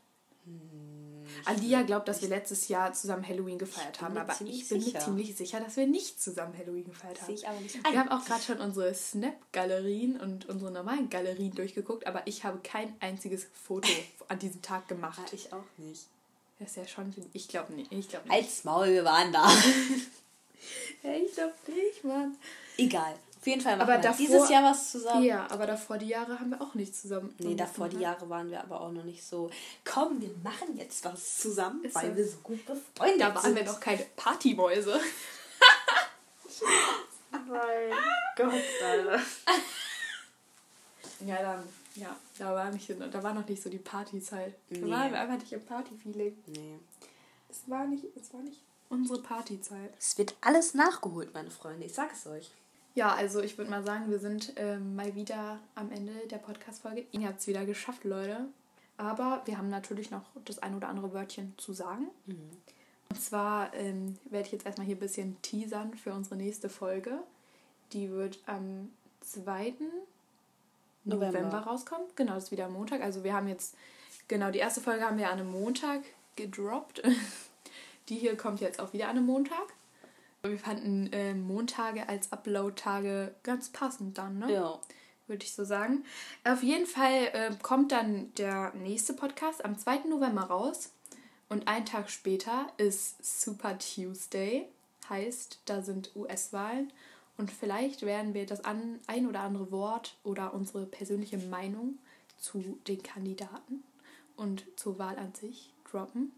Hm, 0.46 1.26
Alia 1.46 1.82
glaubt, 1.84 2.08
dass 2.08 2.22
wir 2.22 2.30
letztes 2.30 2.68
Jahr 2.68 2.94
zusammen 2.94 3.28
Halloween 3.28 3.58
gefeiert 3.58 4.02
haben, 4.02 4.18
aber 4.18 4.34
ich 4.46 4.68
bin 4.68 4.82
sicher. 4.82 5.00
mir 5.00 5.06
ziemlich 5.06 5.36
sicher, 5.36 5.60
dass 5.60 5.76
wir 5.76 5.88
nicht 5.88 6.22
zusammen 6.22 6.58
Halloween 6.58 6.86
gefeiert 6.86 7.22
haben. 7.22 7.34
Ich 7.34 7.48
aber 7.48 7.60
nicht. 7.60 7.76
Wir 7.84 8.00
haben 8.00 8.10
auch 8.10 8.26
gerade 8.26 8.42
schon 8.42 8.60
unsere 8.60 8.94
Snap-Galerien 8.94 10.20
und 10.20 10.48
unsere 10.48 10.72
normalen 10.72 11.10
Galerien 11.10 11.54
durchgeguckt, 11.54 12.08
aber 12.08 12.26
ich 12.26 12.44
habe 12.44 12.60
kein 12.64 12.94
einziges 13.00 13.48
Foto 13.54 13.90
an 14.28 14.40
diesem 14.40 14.62
Tag 14.62 14.88
gemacht. 14.88 15.22
Ja, 15.28 15.34
ich 15.34 15.54
auch 15.54 15.64
nicht. 15.78 16.08
Das 16.60 16.70
ist 16.70 16.78
ja 16.78 16.88
schon. 16.88 17.14
Ich 17.34 17.48
glaube 17.48 17.74
nicht. 17.74 17.92
Ich 17.92 18.10
glaub 18.10 18.24
nicht. 18.26 18.34
Als 18.34 18.64
Maul, 18.64 18.88
wir 18.88 19.06
waren 19.06 19.32
da. 19.32 19.48
hey, 21.02 21.24
ich 21.24 21.34
glaube 21.34 21.54
nicht, 21.68 22.04
Mann. 22.04 22.36
Egal. 22.78 23.16
Auf 23.48 23.52
jeden 23.52 23.62
Fall 23.62 23.78
machen 23.78 23.90
aber 23.90 24.00
wir 24.00 24.02
davor, 24.02 24.18
dieses 24.18 24.50
Jahr 24.50 24.64
was 24.64 24.92
zusammen. 24.92 25.24
Ja, 25.24 25.48
aber 25.50 25.66
davor 25.66 25.98
die 25.98 26.08
Jahre 26.08 26.38
haben 26.38 26.50
wir 26.50 26.62
auch 26.62 26.74
nicht 26.74 26.94
zusammen. 26.94 27.34
Nee, 27.38 27.56
davor 27.56 27.88
die 27.88 28.00
Jahre 28.00 28.30
waren 28.30 28.52
wir 28.52 28.60
aber 28.60 28.82
auch 28.82 28.92
noch 28.92 29.06
nicht 29.06 29.26
so, 29.26 29.50
komm, 29.86 30.20
wir 30.20 30.32
machen 30.44 30.76
jetzt 30.76 31.06
was 31.06 31.38
zusammen, 31.38 31.82
ist 31.86 31.96
weil 31.96 32.10
so. 32.10 32.18
wir 32.18 32.28
so 32.28 32.38
gut 32.44 32.66
befreundet 32.66 33.22
Da 33.22 33.34
waren 33.34 33.44
sind. 33.44 33.56
wir 33.56 33.64
noch 33.64 33.80
keine 33.80 34.06
Partymäuse. 34.18 35.00
mein 37.32 37.94
Gott, 38.36 38.54
Alter. 38.84 39.22
Ja, 41.26 41.42
dann, 41.42 41.64
ja, 41.96 42.18
da 42.38 42.54
war, 42.54 42.70
nicht, 42.70 42.94
da 43.00 43.24
war 43.24 43.34
noch 43.34 43.48
nicht 43.48 43.64
so 43.64 43.70
die 43.70 43.78
Partyzeit. 43.78 44.56
Da 44.70 44.78
nee. 44.78 44.92
waren 44.92 45.10
wir 45.10 45.22
einfach 45.22 45.40
nicht 45.40 45.54
im 45.54 45.66
Party-Feeling. 45.66 46.38
Nee. 46.48 46.80
Es 47.50 47.62
war 47.68 47.86
nicht, 47.88 48.04
es 48.22 48.34
war 48.34 48.42
nicht 48.42 48.60
unsere 48.90 49.22
Partyzeit. 49.22 49.94
Es 49.98 50.18
wird 50.18 50.36
alles 50.42 50.74
nachgeholt, 50.74 51.34
meine 51.34 51.50
Freunde, 51.50 51.86
ich 51.86 51.94
sag 51.94 52.12
es 52.12 52.28
euch. 52.28 52.52
Ja, 52.98 53.14
also 53.14 53.42
ich 53.42 53.60
würde 53.60 53.70
mal 53.70 53.84
sagen, 53.84 54.10
wir 54.10 54.18
sind 54.18 54.54
ähm, 54.56 54.96
mal 54.96 55.14
wieder 55.14 55.60
am 55.76 55.92
Ende 55.92 56.14
der 56.32 56.40
Podcast-Folge. 56.40 57.06
Ihr 57.12 57.28
habt 57.28 57.42
es 57.42 57.46
wieder 57.46 57.64
geschafft, 57.64 58.04
Leute. 58.06 58.48
Aber 58.98 59.44
wir 59.46 59.60
haben 59.60 59.70
natürlich 59.70 60.10
noch 60.10 60.24
das 60.46 60.58
ein 60.64 60.74
oder 60.74 60.90
andere 60.90 61.14
Wörtchen 61.14 61.54
zu 61.58 61.74
sagen. 61.74 62.08
Mhm. 62.26 62.50
Und 63.12 63.22
zwar 63.22 63.72
ähm, 63.76 64.18
werde 64.32 64.48
ich 64.48 64.52
jetzt 64.52 64.66
erstmal 64.66 64.88
hier 64.88 64.96
ein 64.96 65.00
bisschen 65.00 65.40
teasern 65.44 65.94
für 65.94 66.12
unsere 66.12 66.38
nächste 66.38 66.70
Folge. 66.70 67.20
Die 67.94 68.10
wird 68.10 68.40
am 68.48 68.90
2. 69.22 69.76
November, 71.04 71.28
November 71.28 71.60
rauskommen. 71.60 72.08
Genau, 72.16 72.34
das 72.34 72.46
ist 72.46 72.52
wieder 72.52 72.68
Montag. 72.68 73.02
Also 73.02 73.24
wir 73.24 73.34
haben 73.36 73.48
jetzt, 73.48 73.76
genau, 74.28 74.50
die 74.50 74.58
erste 74.58 74.82
Folge 74.82 75.06
haben 75.06 75.20
wir 75.20 75.28
an 75.28 75.40
einem 75.40 75.52
Montag 75.52 76.02
gedroppt. 76.36 77.04
Die 78.10 78.16
hier 78.16 78.36
kommt 78.38 78.60
jetzt 78.60 78.80
auch 78.80 78.94
wieder 78.94 79.10
an 79.10 79.18
einem 79.18 79.28
Montag. 79.28 79.74
Wir 80.50 80.60
fanden 80.60 81.12
äh, 81.14 81.34
Montage 81.34 82.08
als 82.08 82.32
Upload-Tage 82.32 83.36
ganz 83.44 83.70
passend 83.70 84.18
dann, 84.18 84.40
ne? 84.40 84.54
Ja. 84.54 84.80
Würde 85.28 85.44
ich 85.44 85.54
so 85.54 85.66
sagen. 85.66 86.06
Auf 86.46 86.64
jeden 86.64 86.86
Fall 86.86 87.30
äh, 87.34 87.52
kommt 87.62 87.92
dann 87.92 88.34
der 88.36 88.74
nächste 88.76 89.14
Podcast 89.14 89.66
am 89.66 89.78
2. 89.78 90.08
November 90.10 90.44
raus. 90.44 90.94
Und 91.50 91.68
einen 91.68 91.86
Tag 91.86 92.10
später 92.10 92.68
ist 92.78 93.44
Super 93.44 93.78
Tuesday. 93.78 94.68
Heißt, 95.10 95.60
da 95.66 95.82
sind 95.82 96.16
US-Wahlen. 96.16 96.94
Und 97.38 97.52
vielleicht 97.52 98.04
werden 98.04 98.34
wir 98.34 98.46
das 98.46 98.64
an, 98.64 99.00
ein 99.08 99.28
oder 99.28 99.42
andere 99.42 99.72
Wort 99.72 100.18
oder 100.24 100.54
unsere 100.54 100.86
persönliche 100.86 101.38
Meinung 101.38 101.98
zu 102.38 102.80
den 102.88 103.04
Kandidaten 103.04 103.84
und 104.36 104.66
zur 104.76 104.98
Wahl 104.98 105.18
an 105.18 105.34
sich 105.34 105.74
droppen 105.90 106.32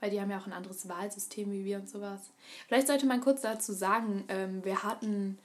weil 0.00 0.10
die 0.10 0.20
haben 0.20 0.30
ja 0.30 0.38
auch 0.38 0.46
ein 0.46 0.52
anderes 0.52 0.88
Wahlsystem 0.88 1.50
wie 1.50 1.64
wir 1.64 1.78
und 1.78 1.88
sowas. 1.88 2.20
Vielleicht 2.68 2.88
sollte 2.88 3.06
man 3.06 3.20
kurz 3.20 3.42
dazu 3.42 3.72
sagen, 3.72 4.24
ähm, 4.28 4.64
wir 4.64 4.82
hatten 4.82 5.38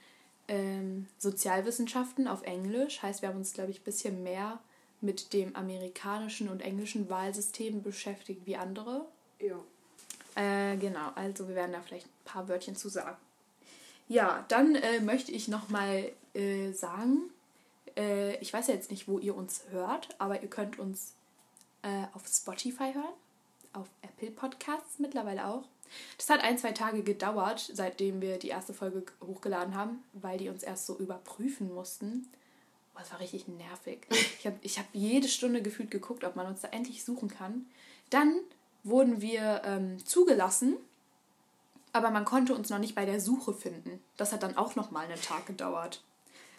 ähm, 0.48 1.06
Sozialwissenschaften 1.18 2.28
auf 2.28 2.42
Englisch, 2.42 3.02
heißt, 3.02 3.22
wir 3.22 3.28
haben 3.28 3.38
uns, 3.38 3.52
glaube 3.52 3.70
ich, 3.70 3.80
ein 3.80 3.84
bisschen 3.84 4.22
mehr 4.22 4.58
mit 5.00 5.32
dem 5.32 5.56
amerikanischen 5.56 6.48
und 6.48 6.60
englischen 6.60 7.08
Wahlsystem 7.08 7.82
beschäftigt 7.82 8.42
wie 8.44 8.56
andere. 8.56 9.06
Ja. 9.38 9.58
Äh, 10.34 10.76
genau, 10.76 11.10
also 11.14 11.48
wir 11.48 11.54
werden 11.54 11.72
da 11.72 11.80
vielleicht 11.80 12.06
ein 12.06 12.24
paar 12.24 12.48
Wörtchen 12.48 12.76
zu 12.76 12.88
sagen. 12.88 13.16
Ja, 14.08 14.44
dann 14.48 14.74
äh, 14.74 15.00
möchte 15.00 15.32
ich 15.32 15.48
nochmal 15.48 16.10
äh, 16.34 16.72
sagen, 16.72 17.30
äh, 17.96 18.36
ich 18.38 18.52
weiß 18.52 18.66
ja 18.66 18.74
jetzt 18.74 18.90
nicht, 18.90 19.08
wo 19.08 19.18
ihr 19.18 19.36
uns 19.36 19.62
hört, 19.70 20.08
aber 20.18 20.42
ihr 20.42 20.48
könnt 20.48 20.78
uns 20.78 21.14
äh, 21.82 22.04
auf 22.12 22.26
Spotify 22.26 22.92
hören 22.92 23.14
auf 23.72 23.88
Apple 24.02 24.30
Podcasts 24.30 24.98
mittlerweile 24.98 25.46
auch. 25.46 25.64
Das 26.16 26.30
hat 26.30 26.40
ein, 26.42 26.58
zwei 26.58 26.72
Tage 26.72 27.02
gedauert, 27.02 27.70
seitdem 27.72 28.20
wir 28.20 28.38
die 28.38 28.48
erste 28.48 28.72
Folge 28.72 29.04
hochgeladen 29.24 29.74
haben, 29.74 30.02
weil 30.12 30.38
die 30.38 30.48
uns 30.48 30.62
erst 30.62 30.86
so 30.86 30.96
überprüfen 30.96 31.72
mussten. 31.72 32.28
Das 32.94 33.10
war 33.12 33.20
richtig 33.20 33.48
nervig. 33.48 34.06
Ich 34.10 34.46
habe 34.46 34.58
ich 34.60 34.78
hab 34.78 34.86
jede 34.92 35.28
Stunde 35.28 35.62
gefühlt 35.62 35.90
geguckt, 35.90 36.22
ob 36.24 36.36
man 36.36 36.46
uns 36.46 36.60
da 36.60 36.68
endlich 36.68 37.02
suchen 37.02 37.28
kann. 37.28 37.66
Dann 38.10 38.40
wurden 38.84 39.20
wir 39.20 39.62
ähm, 39.64 40.04
zugelassen, 40.04 40.76
aber 41.92 42.10
man 42.10 42.24
konnte 42.24 42.54
uns 42.54 42.68
noch 42.68 42.78
nicht 42.78 42.94
bei 42.94 43.06
der 43.06 43.20
Suche 43.20 43.54
finden. 43.54 44.02
Das 44.16 44.32
hat 44.32 44.42
dann 44.42 44.56
auch 44.56 44.76
nochmal 44.76 45.06
einen 45.06 45.20
Tag 45.20 45.46
gedauert. 45.46 46.02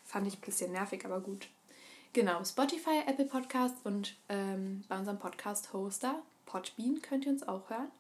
Fand 0.04 0.28
ich 0.28 0.36
ein 0.38 0.42
bisschen 0.42 0.72
nervig, 0.72 1.06
aber 1.06 1.22
gut. 1.22 1.48
Genau, 2.14 2.44
Spotify, 2.44 3.04
Apple 3.06 3.26
Podcasts 3.26 3.80
und 3.86 4.16
ähm, 4.28 4.84
bei 4.90 4.98
unserem 4.98 5.20
Podcast-Hoster 5.20 6.22
Podbean 6.46 7.02
könnt 7.02 7.26
ihr 7.26 7.32
uns 7.32 7.48
auch 7.48 7.70
hören. 7.70 7.92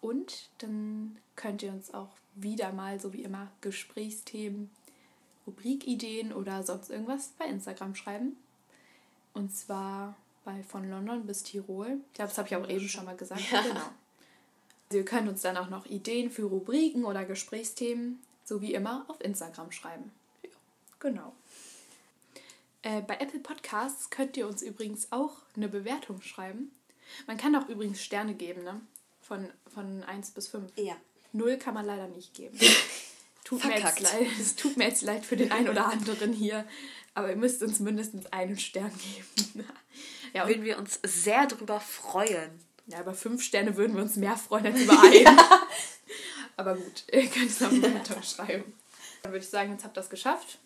Und 0.00 0.48
dann 0.58 1.18
könnt 1.34 1.62
ihr 1.62 1.72
uns 1.72 1.92
auch 1.92 2.10
wieder 2.34 2.72
mal, 2.72 3.00
so 3.00 3.12
wie 3.12 3.22
immer, 3.22 3.48
Gesprächsthemen, 3.60 4.70
Rubrikideen 5.46 6.32
oder 6.32 6.62
sonst 6.62 6.90
irgendwas 6.90 7.28
bei 7.38 7.46
Instagram 7.46 7.94
schreiben. 7.94 8.36
Und 9.32 9.54
zwar 9.54 10.16
bei 10.44 10.62
von 10.62 10.88
London 10.88 11.26
bis 11.26 11.42
Tirol. 11.42 11.98
Ich 12.08 12.14
glaube, 12.14 12.28
das 12.28 12.38
habe 12.38 12.48
ich 12.48 12.56
auch 12.56 12.68
eben 12.68 12.88
schon 12.88 13.04
mal 13.04 13.16
gesagt. 13.16 13.50
Ja. 13.50 13.62
Genau. 13.62 13.80
Also 14.88 14.98
ihr 14.98 15.04
könnt 15.04 15.28
uns 15.28 15.42
dann 15.42 15.56
auch 15.56 15.68
noch 15.68 15.86
Ideen 15.86 16.30
für 16.30 16.44
Rubriken 16.44 17.04
oder 17.04 17.24
Gesprächsthemen, 17.24 18.20
so 18.44 18.60
wie 18.62 18.72
immer, 18.72 19.04
auf 19.08 19.20
Instagram 19.20 19.72
schreiben. 19.72 20.12
Ja. 20.42 20.50
Genau. 21.00 21.32
Äh, 22.82 23.00
bei 23.00 23.16
Apple 23.16 23.40
Podcasts 23.40 24.10
könnt 24.10 24.36
ihr 24.36 24.46
uns 24.46 24.62
übrigens 24.62 25.10
auch 25.10 25.38
eine 25.56 25.68
Bewertung 25.68 26.22
schreiben. 26.22 26.70
Man 27.26 27.36
kann 27.36 27.54
auch 27.56 27.68
übrigens 27.68 28.02
Sterne 28.02 28.34
geben, 28.34 28.64
ne? 28.64 28.80
Von, 29.20 29.48
von 29.72 30.04
1 30.04 30.30
bis 30.32 30.48
5. 30.48 30.72
Ja. 30.76 30.96
Null 31.32 31.56
kann 31.56 31.74
man 31.74 31.84
leider 31.84 32.08
nicht 32.08 32.34
geben. 32.34 32.58
tut 33.44 33.64
mir 33.64 33.78
jetzt 33.78 34.00
leid, 34.00 34.26
es 34.40 34.56
tut 34.56 34.76
mir 34.76 34.88
jetzt 34.88 35.02
leid 35.02 35.24
für 35.24 35.36
den 35.36 35.52
einen 35.52 35.68
oder 35.68 35.86
anderen 35.86 36.32
hier, 36.32 36.66
aber 37.14 37.30
ihr 37.30 37.36
müsst 37.36 37.62
uns 37.62 37.78
mindestens 37.78 38.26
einen 38.32 38.58
Stern 38.58 38.90
geben. 38.90 39.66
ja, 40.34 40.48
würden 40.48 40.64
wir 40.64 40.78
uns 40.78 40.98
sehr 41.04 41.46
darüber 41.46 41.80
freuen. 41.80 42.50
Ja, 42.86 43.00
über 43.00 43.14
fünf 43.14 43.42
Sterne 43.42 43.76
würden 43.76 43.96
wir 43.96 44.02
uns 44.02 44.16
mehr 44.16 44.36
freuen 44.36 44.66
als 44.66 44.80
über 44.80 45.00
einen. 45.00 45.40
aber 46.56 46.76
gut, 46.76 47.04
ihr 47.12 47.28
könnt 47.28 47.50
es 47.50 47.60
noch 47.60 47.70
weiter 47.70 48.22
schreiben. 48.22 48.74
Dann 49.22 49.32
würde 49.32 49.44
ich 49.44 49.50
sagen, 49.50 49.72
jetzt 49.72 49.84
habt 49.84 49.96
ihr 49.96 50.00
das 50.00 50.10
geschafft. 50.10 50.58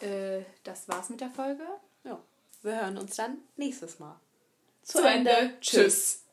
Äh, 0.00 0.42
das 0.64 0.88
war's 0.88 1.10
mit 1.10 1.20
der 1.20 1.30
Folge. 1.30 1.64
Ja, 2.04 2.20
wir 2.62 2.80
hören 2.80 2.98
uns 2.98 3.16
dann 3.16 3.38
nächstes 3.56 3.98
Mal 3.98 4.20
zu 4.84 5.02
Ende. 5.02 5.54
Tschüss. 5.60 6.23